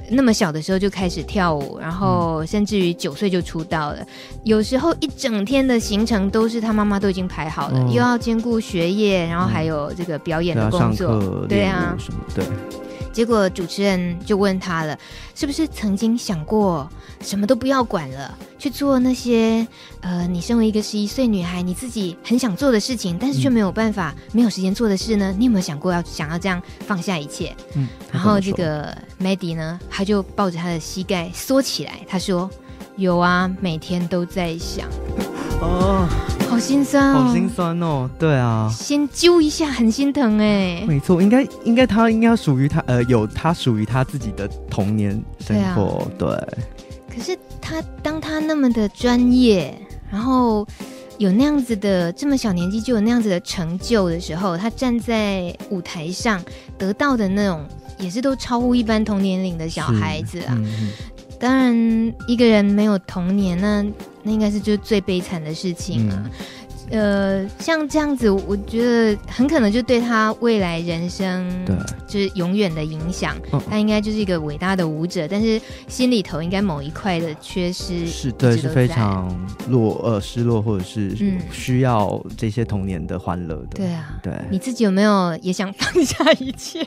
[0.10, 4.06] 那么小的时候就开始跳舞，然后甚至于九岁就出道了，
[4.44, 12.44] 有时候一整天的行程都是他妈妈都已经排好了，嗯，又要兼顾学业，然后还有这个表演的工作，对啊，什么对。
[13.16, 15.00] 结果主持人就问他了，
[15.34, 16.86] 是不是曾经想过
[17.22, 19.66] 什么都不要管了，去做那些
[20.02, 25.34] 呃，你身为一个十一岁女孩，你自己很想做的事情，但是却没有办法、嗯、没有时间做的事呢？
[25.38, 27.56] 你有没有想过要想要这样放下一切？
[27.76, 32.52] 嗯，然后这个 Maddie 呢，他就抱着他的膝盖缩起来，他说
[32.98, 34.90] ：“有啊，每天都在想。”
[35.64, 36.35] 哦。
[36.50, 40.84] 好心酸哦，好心酸哦，对啊，先揪一下，很心疼哎。
[40.88, 47.16] 没错，应该应该他应该属于他呃，有他属于他自己的童年生活，对，啊、对。
[47.16, 49.74] 可是他当他那么的专业，
[50.10, 50.66] 然后
[51.18, 56.42] 有那样子的这么小年纪就有那样子的成就的时候，他站在舞台上
[56.78, 57.66] 得到的那种，
[58.00, 60.58] 也是都超乎一般同年龄的小孩子啊。
[61.38, 61.76] 当然
[62.28, 63.86] 一个人没有童年，那
[64.26, 66.22] 那应该是就是最悲惨的事情啊。
[66.26, 66.32] 嗯
[66.92, 71.76] 呃，像这样子，我觉得很可能就对他未来人生，对，
[72.08, 73.36] 就是永远的影响。
[73.68, 79.36] 他应该就是一个伟大的舞者，但是心里头应该某一块的缺失，是对，是非常
[79.68, 81.12] 落呃失落，或者是
[81.52, 83.78] 需要这些童年的欢乐的。
[83.78, 86.86] 对啊，对，你自己有没有也想放下一切？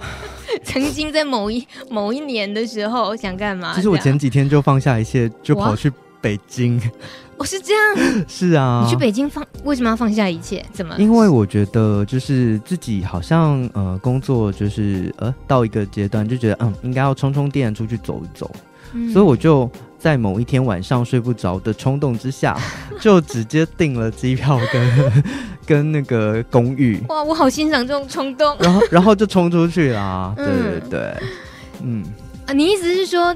[0.62, 3.72] 曾经在某一某一年的时候想干嘛？
[3.74, 5.90] 其实我前几天就放下一切，就跑去
[6.20, 6.80] 北京。
[7.36, 8.82] 我、哦、是这样， 是啊。
[8.84, 10.62] 你去北京放，为什么要放下一切？
[10.74, 10.94] 怎么？
[10.98, 18.50] 因为我觉得就是自己好像呃工作就是呃到一个阶段就觉得嗯应该要充充电出去走一走，
[18.92, 22.58] 嗯、所以我就在某一天晚上睡不着的冲动之下，
[23.00, 25.22] 就直接订了机票跟
[25.64, 27.02] 跟那个公寓。
[27.08, 28.54] 哇，我好欣赏这种冲动。
[28.60, 31.14] 然后然后就冲出去啦，对对对，
[31.82, 32.04] 嗯
[32.46, 33.34] 啊，你意思是说？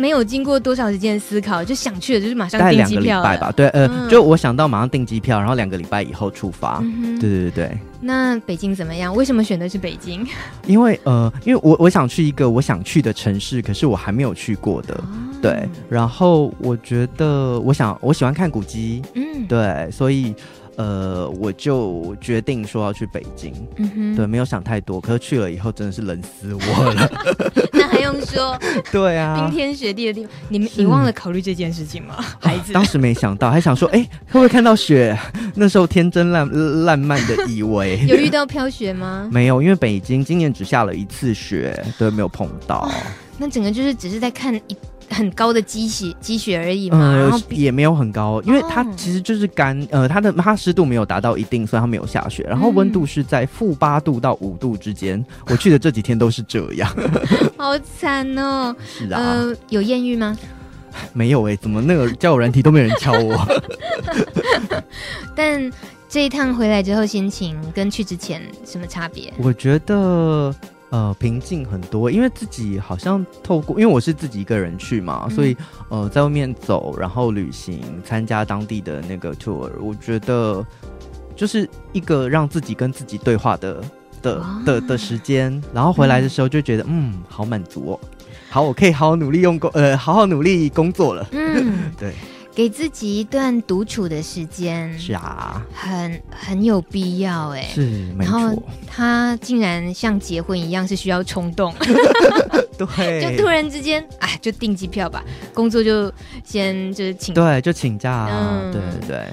[0.00, 3.22] 没有经过多少时间思考就想去了，就是马上订机票。
[3.22, 6.78] 大概两个礼拜吧，对，呃，嗯、就我想到马上订机票，然后两个礼拜以后出发。
[6.82, 7.78] 嗯、对对对对。
[8.00, 9.14] 那北京怎么样？
[9.14, 10.26] 为什么选的是北京？
[10.66, 14.94] 因为呃，因为我我想去一个我想去的城市，可是我还没有去过的。
[14.94, 15.04] 哦、
[15.42, 20.34] 对，然后我觉得我想我喜欢看古迹，嗯，对，所以。
[20.76, 27.10] 呃，我就决定说要去北京，嗯哼，对，没有想太多，可是去了以后真的是冷死我了。
[28.00, 28.58] 那还用说？
[28.90, 32.16] 对啊，冰天雪地的地方，你们你忘了考虑这件事情吗？
[32.40, 35.16] 孩子，当时没想到，还想说，哎、欸，会不会看到雪？
[35.54, 39.28] 那时候天真烂烂漫的以为， 有遇到飘雪吗？
[39.30, 42.90] 没有，因为北京今年只下了一次雪，对，没有碰到。
[43.38, 44.76] 那整个就是只是在看一。
[45.10, 52.44] 很高的积雪，积雪而已嘛，然后、呃、也没有很高，因为它其实就是干，呃，它的它湿度没有达到一定，所以它没有下雪。
[52.48, 56.88] 然后温度是在负八度到五度之间，我去的这几天都是这样，
[57.58, 58.74] 好惨哦。
[58.86, 60.38] 是啊，呃，有艳遇吗？
[61.12, 63.46] 没有哎、欸，怎么那个交友软体都没人敲我？
[65.36, 65.70] 但
[66.08, 69.32] 这一趟回来之后，心情跟去之前什么差别？
[69.38, 70.54] 我觉得。
[70.90, 75.56] 呃，平静很多，因为自己好像透过，因为我是自己一个人去嘛，嗯、所以
[75.88, 80.66] 呃，在外面走，然后旅行，参加当地的那个 tour，我觉得
[81.36, 83.80] 就是一个让自己跟自己对话的
[84.20, 88.00] 的的的时间，然后回来的时候就觉得嗯，嗯，好满足哦，
[88.50, 92.12] 好，我可以好好努力用工，呃，好好努力工作了，嗯， 对。
[92.54, 98.08] 给自己一段独处的时间，是啊，很很有必要哎，是。
[98.18, 101.72] 然后他竟然像结婚一样，是需要冲动，
[102.76, 106.12] 对，就突然之间，哎，就订机票吧，工作就
[106.44, 109.26] 先就是请，对，就请假，嗯，对对对。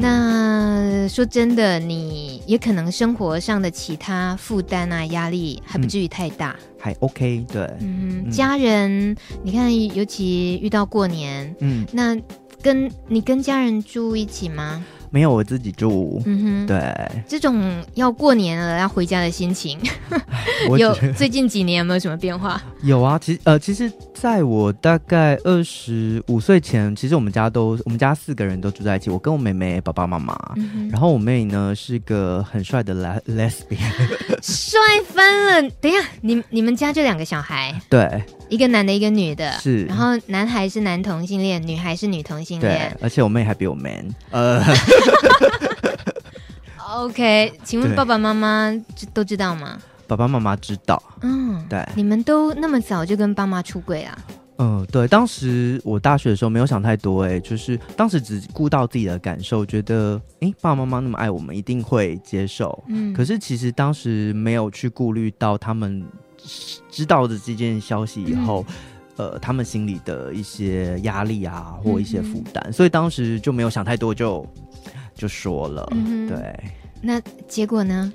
[0.00, 12.16] 那说真的，你也可能生活上的其他负担啊、压力还不至于太大，还 OK，对，嗯，家人，你看，尤其遇到过年，嗯，那。
[12.62, 14.84] 跟你跟家人住一起吗？
[15.10, 16.22] 没有，我自己住。
[16.26, 19.78] 嗯哼，对，这种要过年了要回家的心情，
[20.78, 22.60] 有最近几年有没有什么变化？
[22.82, 32.94] 有啊，其实呃，其实在我大概二十五岁前，其实我们家都我们家四个人都住在一起，我跟我妹妹、爸爸妈妈，嗯、然后我妹呢是个很帅的
[33.26, 33.78] lesbian，
[34.42, 34.80] 帅
[35.12, 35.70] 翻了。
[35.80, 37.80] 等一下，你你们家就两个小孩？
[37.88, 38.22] 对。
[38.48, 44.58] 一个男的，一个女的，是，然后男孩是男同性恋，女孩是女同性恋，而且我妹还比我 man， 呃
[46.96, 48.72] OK，请问爸爸妈妈
[49.12, 49.78] 都知道吗？
[50.06, 54.18] 爸爸妈妈知道，嗯，对，你们都那么早就跟爸妈出轨啊？
[54.58, 66.04] 嗯，对，当时我大学的时候没有想太多，哎，就是当时只顾到自己的感受，觉得，哎，爸爸妈妈那么爱我们，一定会接受，嗯，可是其实当时没有去顾虑到他们。
[66.88, 68.74] 知道的这件消息以后，嗯、
[69.18, 74.46] 呃，他们心里的一些压力啊，或一些负担，嗯、所以当时就没有想太多就，
[75.14, 75.86] 就就说了。
[75.90, 76.38] 嗯、对，
[77.02, 78.12] 那结果呢？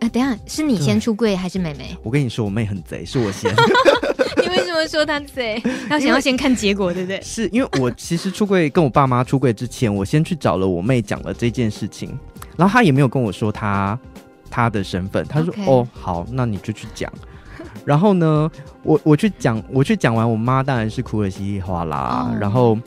[0.00, 1.94] 哎、呃，等下，是你先出柜还是妹妹？
[2.02, 3.52] 我跟你说，我妹很贼，是我先。
[4.40, 5.60] 你为什么说她贼？
[5.90, 7.20] 要想要先看结果，对不对？
[7.20, 12.16] 是因为我其实出柜跟我爸妈出柜之前，我先去找了我妹讲了这件事情，
[12.56, 13.98] 然后她也没有跟我说她
[14.48, 17.12] 她的身份，她说.哦好，那你就去讲。
[17.88, 18.50] 然后呢，
[18.82, 22.28] 我我去讲，我去讲完，我妈当然是哭得稀里哗啦。
[22.30, 22.42] Oh.
[22.42, 22.78] 然后，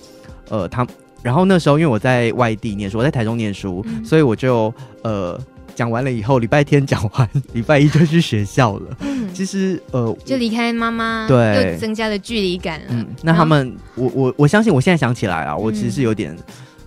[0.48, 0.86] 呃，她，
[1.24, 5.40] 然后那时候因为我在外地念书，我在台中念书，嗯、所以我就呃
[5.74, 8.96] 讲完了以后，礼拜天讲完， 礼拜一就去学校了。
[9.00, 12.86] 嗯、其实呃，就离开妈妈，对，又增加了距离感了。
[12.90, 16.38] 嗯，那他们，我我我相信，我现在想起来啊，我其实是有点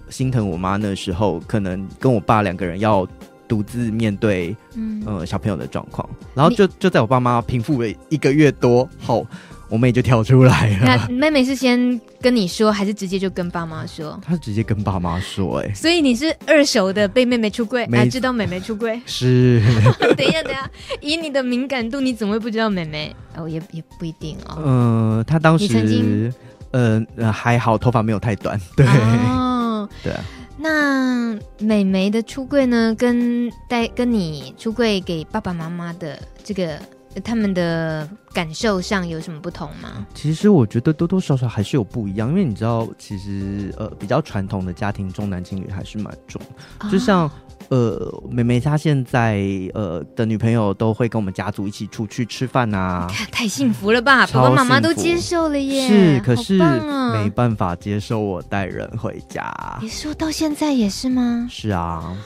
[0.08, 3.04] 心疼我妈那时候，可能跟我爸两个人要。
[3.46, 9.26] 独自面对，嗯、呃，小朋友的状况，然后就就在我爸妈平复了一个月多后，
[9.68, 10.86] 我妹就跳出来了。
[10.86, 14.18] 那妹妹是先跟你说，还是直接就跟爸妈说？
[14.24, 19.00] 她直接跟爸妈说、欸，哎，所以你是二手的被妹妹出柜，还知道妹妹出柜？
[19.06, 19.62] 是。
[20.16, 23.14] 等一下，等一下，以你的敏感度，你怎么会不知道妹妹？
[23.36, 24.56] 哦，也也不一定哦。
[24.64, 26.32] 嗯、呃，她当时，曾经
[26.70, 28.60] 呃呃还好，头发没有太短。
[28.76, 30.24] 对，哦，对啊。
[30.64, 36.80] 那美眉的出柜呢，跟带跟你出柜给爸爸妈妈的这个。
[37.22, 40.04] 他们的感受上有什么不同吗？
[40.14, 46.42] 其实我觉得多多少少还是有不一样，因为你知道，其实呃比较传统的家庭重男轻女还是蛮重，
[46.78, 47.30] 啊、就像
[47.68, 49.42] 呃妹妹她现在
[49.74, 59.52] 呃的女朋友都会跟我们家族一起出去吃饭啊， 太幸福了吧，爸爸妈妈都接受了耶，是，可是、啊、没办法接受我带人回家。
[59.80, 61.46] 你说到现在也是吗？
[61.50, 62.16] 是啊。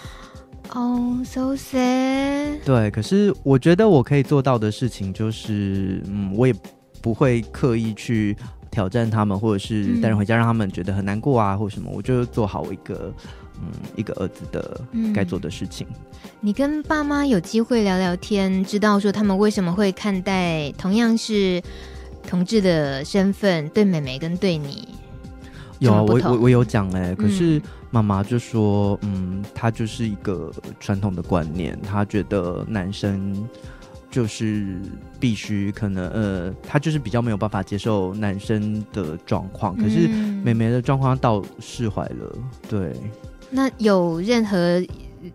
[0.74, 2.59] 哦、oh，so sad。
[2.62, 6.55] 对，可是我觉得我可以做到的事情就是，嗯，我也
[7.01, 8.37] 不会刻意去
[8.70, 11.90] 挑战他们，或者是带人回家让他们觉得很难过啊，或什么。
[11.90, 13.11] 我就做好一个，
[13.62, 14.81] 嗯，一个儿子的
[15.14, 15.87] 该做的事情。
[15.90, 21.62] 嗯、你跟爸妈有机会聊聊天，知道说他们为什么会看待同样是
[22.27, 24.88] 同志的身份，对妹妹跟对你
[25.79, 27.59] 有啊，我我我有讲哎、欸，可是。
[27.59, 33.49] 嗯妈妈就说：“嗯，她就是一个传统的观念，她觉得男生
[34.11, 34.77] 就是
[35.18, 39.75] 必须可能呃，她就是比较没有办法接受男生的状况。
[39.75, 40.07] 可是
[40.44, 42.37] 妹妹的状况倒释怀了。
[42.68, 42.94] 对，
[43.50, 44.82] 那有任何？”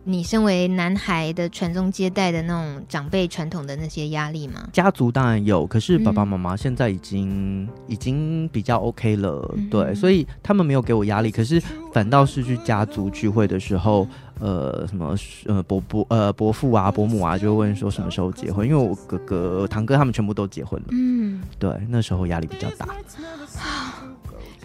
[0.05, 4.67] 你身为男孩的传宗接代的那种长辈传统的那些压力吗？
[4.71, 11.29] 家族当然有，可是爸爸妈妈现在已经、嗯、已经比较 OK 了，嗯、对，所以他们没有给我压力。
[11.29, 11.61] 可是
[11.93, 14.07] 反倒是去家族聚会的时候，
[14.39, 15.15] 呃，什么
[15.47, 18.65] 呃伯伯呃伯父啊伯母啊，就会问说什么时候结婚？
[18.65, 22.87] 因为我哥哥堂哥他们全部都结婚了，嗯，对，那时候压力比较大。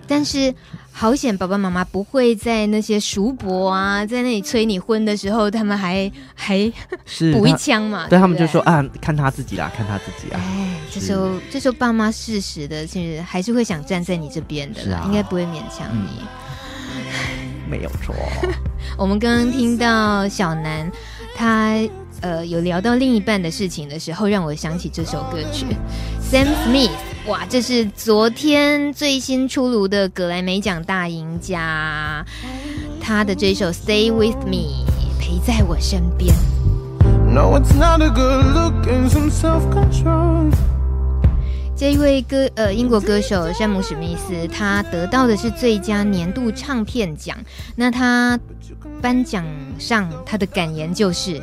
[0.08, 0.52] 但是
[0.90, 6.72] 好险，爸爸妈妈不会在那些叔伯啊，在那里催你婚的时候，他们还 还
[7.32, 8.08] 补一枪嘛？
[8.08, 10.40] 对，他们就说啊，看他自己啦，看他自己啊。
[10.42, 16.22] 哎，这时候这时候爸妈适时的，其实还是会想站在你这边的，啊、应该不会勉强你。
[16.80, 18.14] 嗯、没有错。
[18.96, 20.90] 我们刚刚听到小南
[21.36, 21.76] 他
[22.22, 25.66] 呃有聊到另一半的事情的时候，让我想起这首歌曲
[26.20, 26.90] ，Sam Smith。
[27.28, 32.24] 哇，这是昨天最新出炉的格莱美奖大赢家，
[33.02, 34.86] 他的这首《Stay with Me》
[35.20, 36.34] 陪在我身边。
[37.30, 40.50] No, it's not a good look and some self-control.
[41.76, 47.36] 这一位歌呃英国歌手山姆史密斯，他得到的是最佳年度唱片奖。
[47.76, 48.40] 那他
[49.02, 49.44] 颁奖
[49.78, 51.42] 上他的感言就是，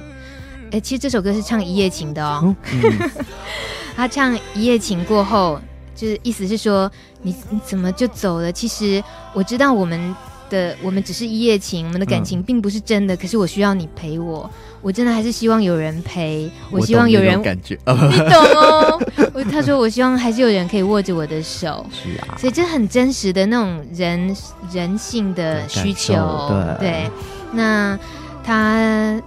[0.71, 2.55] 哎，其实这首歌是唱一夜情的哦。
[2.73, 3.09] 嗯、
[3.95, 5.61] 他唱一夜情过后。
[5.95, 8.51] 就是意思是说，你你怎么就走了？
[8.51, 9.01] 其实
[9.33, 10.15] 我知道我们
[10.49, 13.15] 的我们只是一夜情，我们的感情并不是真的。
[13.15, 14.49] 嗯、可是我需要你陪我，
[14.81, 16.51] 我真的还是希望有人陪。
[16.69, 19.01] 我希望有人感觉，你懂哦。
[19.33, 21.85] 我他说我希望还是有人可以握着我的手。
[21.91, 24.35] 是啊，所以这很真实的那种人
[24.71, 26.15] 人性的需求。
[26.79, 27.11] 对，对，
[27.53, 27.97] 那
[28.43, 29.21] 他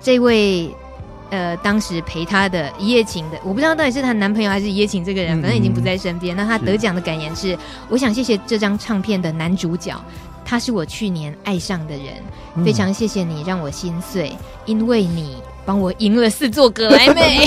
[0.00, 0.70] 这位。
[1.30, 6.36] 呃，当时陪她的一夜情的，我不知道到底是她男朋友还是一夜情这个人，嗯、反正已经不在身边。
[6.36, 9.94] 那她得奖的感言是：是我想谢谢这张唱片的男主角，
[10.44, 12.14] 他是我去年爱上的人，
[12.56, 17.46] 嗯、非常谢谢你让我心碎，因为你帮我赢了四座格莱美。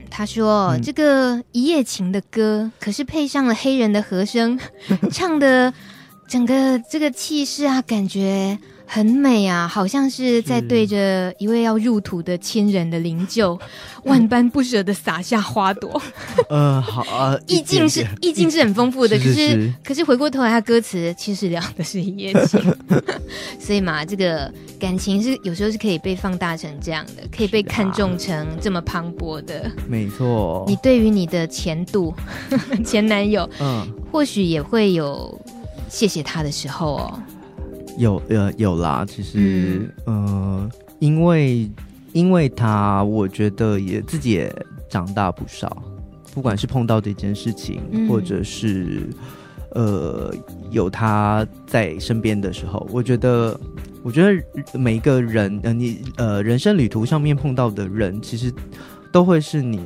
[0.21, 4.59] 他说：“嗯、这个一夜情的歌，可是配上了黑人的和声，
[5.11, 5.73] 唱的
[6.27, 8.59] 整个这个气势啊，感觉
[8.93, 13.57] 很美啊，好像是在对着一位要入土的亲人的灵柩，
[14.03, 16.01] 万般不舍的撒下花朵。
[16.49, 19.73] 呃，好 啊，意境是意境是很丰富的，可是。
[19.81, 22.59] 可是回过头来，他歌词其实聊的是一夜情，
[23.57, 29.71] 所以嘛，这个感情是有时候是可以被放大成这样的，可以被看重成这么磅礴的。
[29.87, 32.13] 没错，你对于你的前度
[32.83, 35.39] 前男友，嗯，或许也会有
[35.87, 37.19] 谢谢他的时候哦。
[37.97, 41.69] 有呃有啦，其实嗯、呃，因为
[42.13, 45.81] 因为他，我觉得也自己也长大不少，
[46.33, 49.09] 不管是碰到这件事情，嗯、或者是
[49.71, 50.33] 呃
[50.69, 53.59] 有他在身边的时候，我觉得
[54.03, 58.53] 我觉得每一个人呃你呃人生旅途上面碰到的人，其实
[59.11, 59.79] 都会是你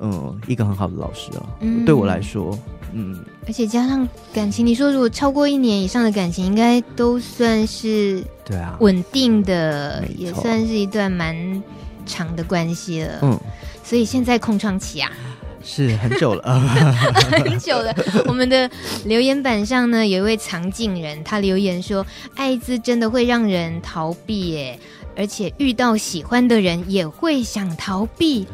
[0.00, 2.58] 嗯、呃、一个很好的老师啊，嗯、对我来说。
[2.92, 3.14] 嗯，
[3.46, 11.62] 而且加上感情，你说如果超过一年以上的感情，应该都算是对啊稳定的，也算是一段蛮
[12.04, 13.20] 长的关系了。
[13.22, 13.40] 嗯，
[13.84, 15.10] 所以现在空窗期啊，
[15.62, 16.60] 是很久了，
[17.44, 17.94] 很久了。
[18.26, 18.68] 我们的
[19.04, 24.78] 留言板上呢，有一位藏镜人，他留言说：“艾滋真的会让人逃避耶，
[25.16, 28.46] 而且遇到喜欢的人也会想逃避。”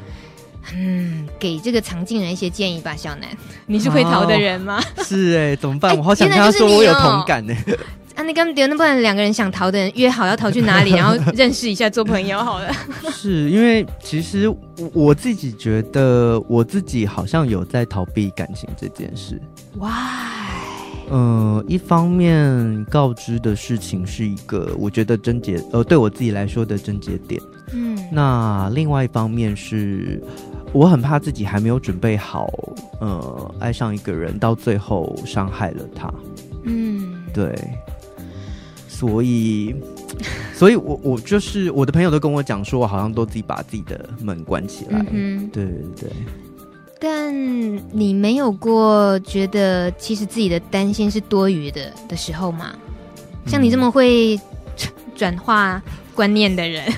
[0.75, 3.29] 嗯，给这个藏镜人一些建议吧，小南，
[3.67, 4.83] 你是会逃的人吗？
[4.97, 5.97] 哦、 是哎，怎么办？
[5.97, 7.55] 我好想跟他说我有同感呢。
[8.15, 12.71] 啊，你刚刚那不然两个人想逃的人约好要逃去哪里，然后认识一下做朋友好了。
[13.11, 14.55] 是因为其实
[14.93, 19.41] 我自己觉得我自己好像有在逃避感情这件事。
[19.79, 19.89] Why？
[21.11, 27.41] 嗯、呃，一方面告知的事情是一个我觉得症结，呃，对我自己来说的症结点。
[27.73, 30.23] 嗯，那另外一方面是。
[30.73, 32.51] 我很怕自己还没有准备好，
[33.01, 36.13] 呃，爱上一个人，到最后伤害了他。
[36.65, 37.55] 嗯，对。
[38.89, 39.75] 所以，
[40.55, 45.05] 所以我我就是我的朋友都跟我讲说，我好像都自己把自己的门关起来。
[45.11, 46.11] 嗯哼，对对对。
[47.01, 47.35] 但
[47.91, 52.75] 你没有过觉得其实自己的担心是多余的的时候吗？
[53.47, 54.39] 像你这么会
[55.17, 55.83] 转化
[56.15, 56.85] 观念的人。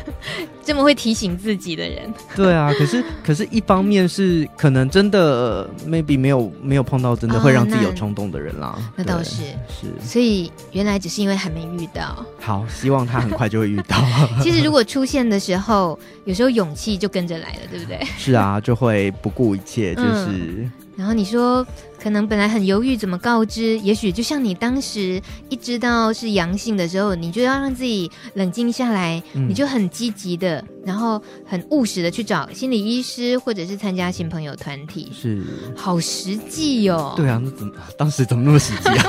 [0.67, 8.75] 这么会提醒自己的人，对啊，可是可是，一方面是可能真的，maybe 没有没有碰到真的会让自己有冲动的人啦。
[8.75, 12.25] 哦、那，那倒是是，所以原来只是因为还没遇到。
[12.41, 13.99] 好，希望他很快就会遇到。
[14.41, 18.01] 其实如果出现的时候，有时候勇气就跟着来了，对不对？
[18.17, 20.29] 是啊，就会不顾一切，就是。
[20.31, 21.67] 嗯然后你说，
[22.05, 35.43] 可能本来很犹豫怎么告知，也许就像你当时一知道是阳性的时候，你就要让自己冷静下来，嗯、你就很积极的，然后很务实的去找心理医师，或者是参加新朋友团体，是
[35.75, 37.15] 好实际哦。
[37.17, 39.07] 对啊，那怎么当时怎么那么实际啊？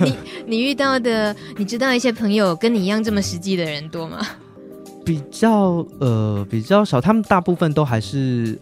[0.00, 4.26] 你你遇到的，你知道一些朋友跟你一样这么实际的人多吗？
[5.04, 8.58] 比较呃比较少，他们大部分都还是。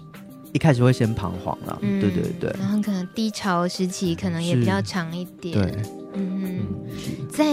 [0.53, 5.77] 一开始会先彷徨了，嗯、对对对，然后可能低潮时期可能也比较长一点，对，
[6.15, 7.45] 嗯哼，在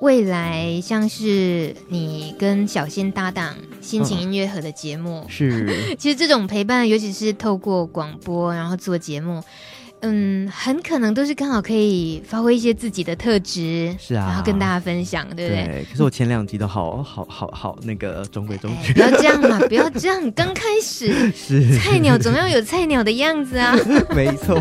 [0.00, 9.42] 未来像是你跟小仙搭档心情音乐盒的节目，嗯、是， 其实这种陪伴，尤其是透过广播然后做节目。
[10.00, 15.64] 嗯，很可能都是刚好可以发挥一些自己的特质，是啊，然后跟大家分享，对不对？
[15.66, 15.86] 对。
[15.90, 23.74] 可是我前两集都好好好好那个中规中矩，不要这样嘛，不要这样，刚开始 是菜鸟总要有菜鸟的样子啊，
[24.14, 24.60] 没错。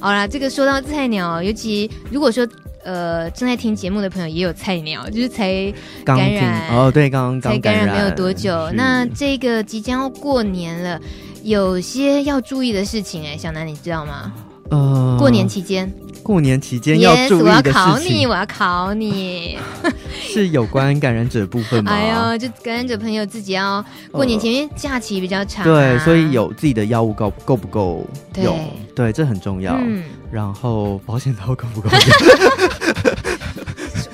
[0.00, 2.48] 好啦，这个说到菜鸟，尤其如果说
[2.84, 5.72] 呃正在听节目的朋友也有菜鸟，就是才
[6.04, 10.98] 感染哦，对，刚刚才感染没有多久，那这个即将要过年了。
[11.42, 14.32] 有些要注意的事情，哎，小南，你知道吗？
[14.70, 19.58] 呃，过年期间，过年期间要注意的事情，yes, 我要考你，我要考你，
[20.22, 21.92] 是有关感染者部分吗？
[21.94, 28.56] 哎呦，就感染者朋友自己要过年前，因为假期比较长，啊，对，所以有自己的药物够够不够用？
[28.94, 29.74] 对，对，这很重要。
[29.74, 32.00] 嗯，然后保险套够不够用？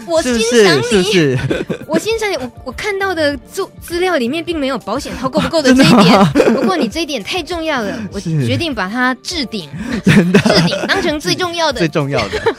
[0.10, 0.34] 我欣
[0.64, 1.38] 赏你，
[1.86, 2.36] 我欣赏你。
[2.36, 9.68] 我我看到的资资料里面并没有保险套够不够的这一点，不过你这一点太重要了， 我决定把它置顶，
[10.04, 10.38] 真的？
[10.40, 12.54] 置顶当成最重要的，最重要的。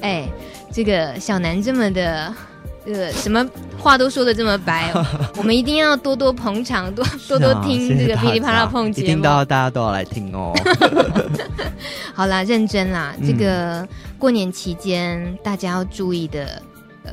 [0.00, 0.28] 哎，
[0.72, 2.32] 这个小南这么的，
[2.86, 3.46] 呃，什么
[3.78, 5.04] 话都说的这么白哦，
[5.38, 10.52] 我们一定要多多捧场，多多多听这个噼里啪啦碰节目，一听到大家都要来听哦。
[12.14, 13.80] 好啦，认真啦，这个。
[13.82, 13.88] 嗯
[14.22, 16.62] 过年期间，大家要注意的
[17.02, 17.10] 呃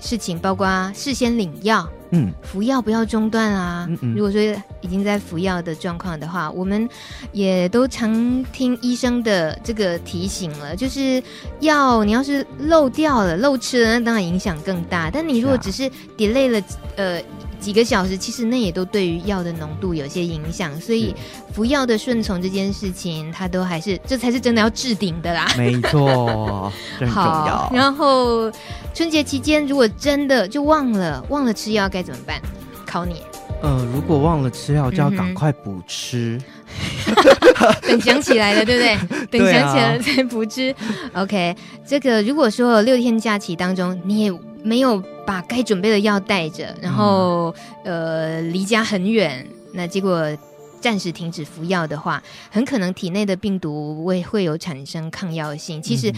[0.00, 3.86] 事情，包括事先领药，嗯，服药不要中断啊。
[3.88, 4.40] 嗯嗯，如果说
[4.80, 6.88] 已经在服药的状况的话，我们
[7.32, 11.22] 也都常听医生的这个提醒了，就是
[11.60, 15.10] 药你要是漏掉了、漏吃了，那当然影响更大。
[15.10, 16.62] 但你如果只是 delay 了，
[16.96, 17.20] 呃。
[17.62, 21.14] 几个小时，其实那也都对于药的浓度有些影响，所以
[21.52, 25.46] 服药的顺从这件事情，它都还是这才是真的要置顶的啦。
[25.56, 27.22] 没错， 很重要。
[27.22, 28.50] 好，然后
[28.94, 32.40] 春节期间如果真的就忘了忘了吃药该怎么办？
[32.86, 33.22] 考你。
[33.62, 36.40] 呃，如果忘了吃药，就要赶快补吃。
[37.06, 38.96] 嗯、 等想起来了，对不对？
[39.38, 40.74] 等想起来了再补吃。
[41.12, 41.54] 啊、OK，
[41.86, 44.32] 这个如果说六天假期当中你也
[44.62, 45.02] 没有。
[45.24, 50.26] 把该准备的药带着，然后、嗯、呃离家很远，那结果
[50.80, 52.20] 暂时停止服药的话，
[52.50, 55.80] 很可能体内的病毒会会有产生抗药性。
[55.80, 56.12] 其实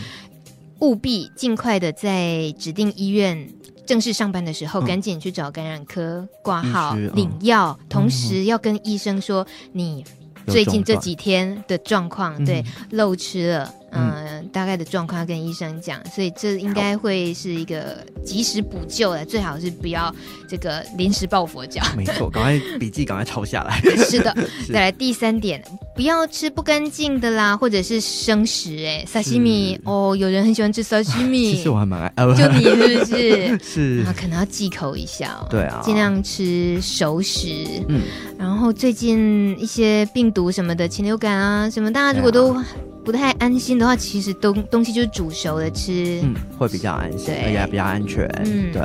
[0.84, 3.48] 务必尽快的在指定医院
[3.86, 10.04] 正式上班的时候，嗯、赶紧去找感染科挂号领药，嗯、同时要跟医生说你
[10.46, 13.74] 最近这几天的状况，对漏吃了。
[13.94, 20.14] 嗯、呃，大概的状况要跟医生讲，所以这应该会是一个及时补救的，最好是不要
[20.48, 21.82] 这个临时抱佛脚。
[21.96, 23.80] 没错，赶快笔记赶快抄下来。
[24.04, 24.34] 是的，
[24.66, 25.62] 是再来第三点，
[25.94, 28.84] 不要吃不干净的啦，或者是生食、欸。
[28.84, 33.58] 哎，沙西米哦，有人很喜欢吃沙西米，其实我还蛮爱，呃、就你是不是？
[33.62, 35.46] 是，可能要忌口一下、哦。
[35.48, 37.48] 对啊，尽量吃熟食。
[37.88, 38.02] 嗯，
[38.38, 42.56] 然后最近一些病毒什么的，禽流感啊什么，大家如果都。
[43.04, 48.82] 不太安心的话，其实东东西就是煮熟的吃，嗯，会比较安心，对，而且比较安全，嗯，对。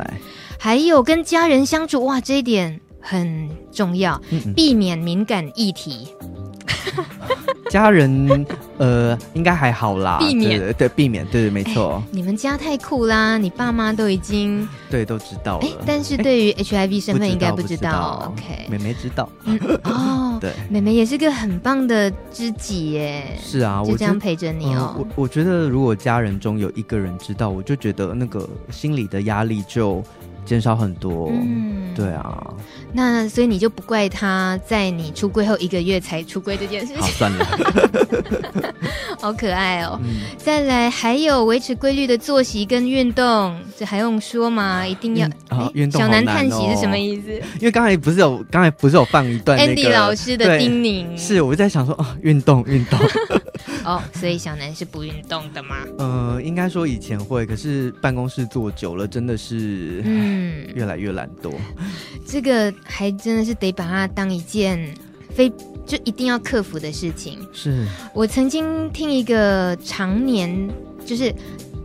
[0.59, 6.09] 还有跟家人相处，哇，这一点很重要，嗯嗯，避免敏感议题。
[7.69, 8.45] 家人
[8.77, 12.03] 呃，应该还好啦，避免对，对，避免对对没错、欸。
[12.11, 15.67] 你们家太酷啦，你爸妈都已经 对都知道了。
[15.67, 18.33] 欸、但是对于 HIV 身份应该不知道。
[18.33, 19.29] OK，妹妹知道。
[19.45, 23.37] 嗯、哦， 对，妹妹也是个很棒的知己耶。
[23.39, 24.95] 是啊，就这样陪着你哦。
[24.97, 30.03] 呃、我我觉得如果家人中有一个人知道，我就觉得那个心理的压力就。
[30.49, 32.51] 减少很多，嗯，对啊，
[32.91, 36.97] 那所以你就不怪他在你出柜后一个月才出柜这件事情。
[36.97, 37.45] 好，算了，
[39.21, 39.99] 好可爱哦。
[40.03, 44.87] 嗯、再来，还有维持规律的作息跟运动，这还用说吗？
[44.87, 45.29] 一定要。
[45.91, 47.31] 小南叹息是什么意思？
[47.59, 52.99] 因为刚才不是有，刚才不是有放一段、那个、Andy 老师的叮咛，是我在想说，哦，运动，运动。
[53.85, 55.75] 哦，所以小南是不运动的吗？
[55.97, 60.38] 呃，应该说以前会，可是办公室坐久了，真的是嗯，
[60.75, 61.53] 越来越懒惰。
[62.25, 64.79] 这个还真的是得把它当一件
[65.33, 65.49] 非
[65.85, 67.39] 就一定要克服的事情。
[67.53, 70.69] 是我曾经听一个常年
[71.05, 71.33] 就是。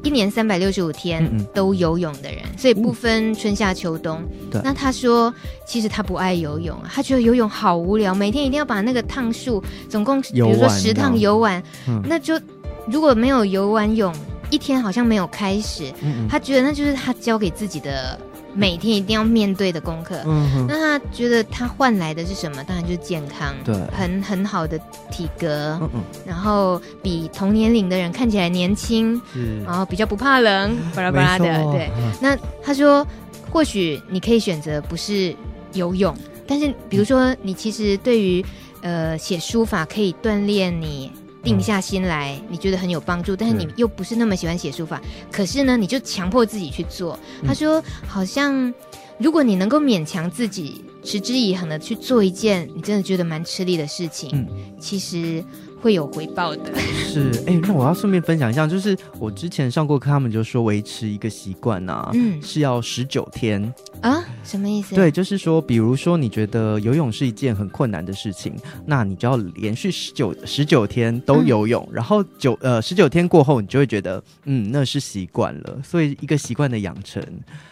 [0.04, 4.22] 一年三百六十五天都游泳的人，嗯嗯，所以不分春夏秋冬。
[4.50, 5.32] 对，那他说，
[5.66, 12.38] 其实他不爱游泳，他觉得游泳好无聊，每天一定要把那个趟数，总共比如说十趟游完，嗯、那就
[12.86, 14.14] 如果没有游完泳，
[14.50, 15.90] 一天好像没有开始。
[16.02, 18.20] 嗯嗯，他觉得那就是他交给自己的。
[18.54, 22.62] 每天一定要面对的功课，嗯哼，那他觉得他换来的是什么？
[22.64, 24.78] 当然就是健康，对，很很好的
[25.10, 31.90] 体格，嗯嗯，然后比同年龄的人看起来年轻，是，然后比较不怕冷，巴拉巴拉的，对。
[32.20, 33.06] 那他说，
[33.50, 35.34] 或许你可以选择不是
[35.72, 38.44] 游泳，但是比如说你其实对于
[38.82, 41.10] 呃写书法可以锻炼你。
[41.44, 47.16] 定下心来，你觉得很有帮助，但是你又不是那么喜欢写书法，嗯、可是呢，你就强迫自己去做。
[47.46, 48.72] 他说，好像
[49.18, 54.48] 如果你能够勉强自己，持之以恒的去做一件你真的觉得蛮吃力的事情，嗯、
[54.80, 55.44] 其实。
[55.84, 63.62] 会有回报的， 是哎、欸，那我要顺便分享一下，就是我之前上过课，他们就说维持一个习惯啊，嗯，是要十九天
[64.00, 64.94] 啊，什么意思？
[64.94, 68.56] 对，就是说，比如说你觉得游泳是一件很困难的事情，
[68.86, 77.22] 那你就要连续十九十九天都游泳，嗯、然后九呃十九天过后，你就会觉得嗯，那是习惯了，所以一个习惯的养成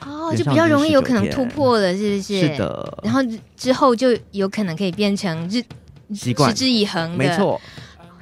[0.04, 2.40] 哦，就比较容易有可能突破了，是不是？
[2.40, 3.20] 是的，然后
[3.56, 5.62] 之后就有可能可以变成日
[6.14, 7.58] 习惯，持之以恒，没错。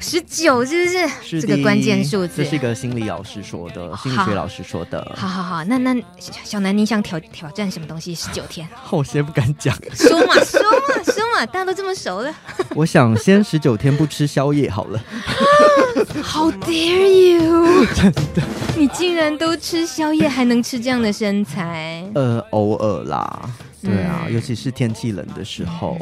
[0.01, 1.09] 十九是不是？
[1.22, 2.42] 是这个关键数字。
[2.42, 5.14] 这是一个心理老师说的，心理学老师说的。
[5.16, 5.94] 好好好，那那
[6.42, 8.14] 小南，你想挑挑战什么东西？
[8.14, 8.66] 十九天？
[8.90, 9.76] 我先不敢讲。
[9.94, 12.34] 说嘛说嘛说嘛，大家都这么熟了。
[12.74, 15.01] 我想先十九天不吃宵夜好了。
[16.24, 17.86] How dare you！
[17.94, 18.42] 真的，
[18.76, 22.03] 你竟然都吃宵夜，还能吃这样的身材？
[22.14, 23.51] 呃，偶尔啦。
[23.82, 25.98] 对啊，嗯、尤其是天气冷的时候。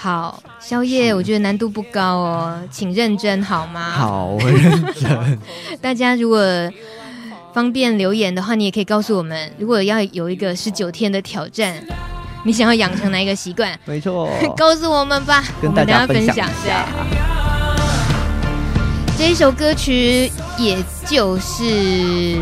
[0.00, 3.90] 好，宵夜我觉得难度不高哦，请认真好吗？
[3.90, 5.38] 好，我认真。
[5.80, 6.40] 大家如果
[7.52, 11.74] 方便留言的话，你也可以告诉我们，如果要有一个十九天的挑战，
[12.44, 13.76] 你想要养成哪一个习惯？
[13.84, 16.86] 没错， 告诉我们吧，跟大家分享一下。
[19.18, 20.78] 这一首歌曲，也
[21.08, 22.38] 就是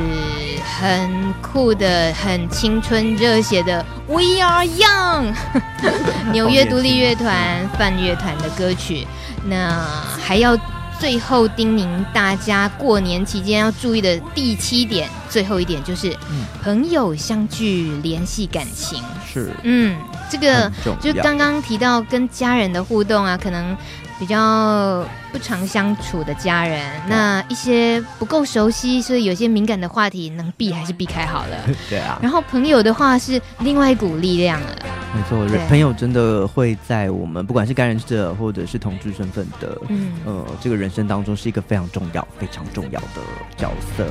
[0.79, 5.35] 很酷的、很青春热血的《We Are Young
[6.33, 9.07] 》，纽约独立乐团泛乐团的歌曲。
[9.47, 9.81] 那
[10.23, 10.55] 还要
[11.01, 16.15] 最后叮咛大家，过年期间要注意的第七点，最后一点就是，
[16.63, 19.03] 朋友相聚联系感情。
[19.27, 19.97] 是，嗯，
[20.31, 20.71] 这个
[21.01, 23.77] 就刚刚提到跟家人的互动啊，可能。
[24.19, 31.57] 比较不常相处的家人，那一些不够熟悉，所以有些敏感的话题能避还是避开好了。
[31.91, 32.19] 对啊。
[32.23, 34.69] 然后朋友的话是另外一股力量了。
[35.15, 43.21] 没错，朋友真的会在我们不管是感染者或者是同居身份的，嗯呃，这个人生当中是一个非常重要、非常重要的
[43.55, 44.07] 角色。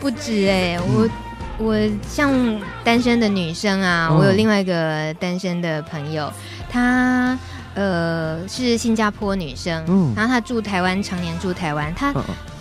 [0.00, 1.08] 不止哎、欸，我
[1.58, 1.76] 我
[2.08, 2.32] 像
[2.84, 6.32] 单身的女生啊，我有另外一个单身的朋友，
[6.70, 7.38] 她。
[7.78, 12.10] 呃，是新加坡女生，嗯，然后她住台湾，常年住台湾，她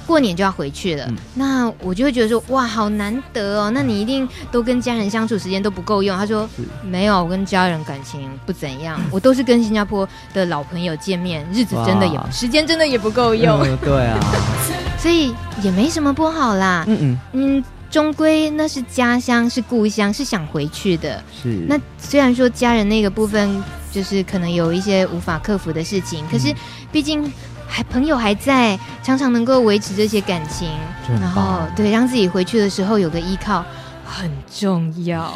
[0.06, 1.06] 过年就要回去了。
[1.08, 3.72] 嗯、那我就会觉得说，哇，好难得哦。
[3.74, 6.18] 那你一定都跟家人相处时间都不够用。
[6.18, 6.46] 她说
[6.84, 13.62] 没有，我跟家人感情不怎样， 我都是跟新加坡的老朋友见面，日子真的也时间真的也不够用。
[13.62, 14.20] 嗯、对啊，
[15.00, 15.34] 所以
[15.64, 16.84] 也没什么不好啦。
[16.90, 17.64] 嗯嗯嗯，
[17.96, 21.24] 终归那是家乡，是故乡，是想回去的。
[21.42, 21.66] 是。
[21.70, 23.64] 那虽然说家人那个部分。
[23.96, 26.54] 就是可能有一些无法克服的事情，可是
[26.92, 27.32] 毕竟
[27.66, 30.70] 还朋友还在，常常能够维持这些感情，
[31.22, 33.64] 然后对让自己回去的时候有个依靠
[34.06, 35.34] 很重要。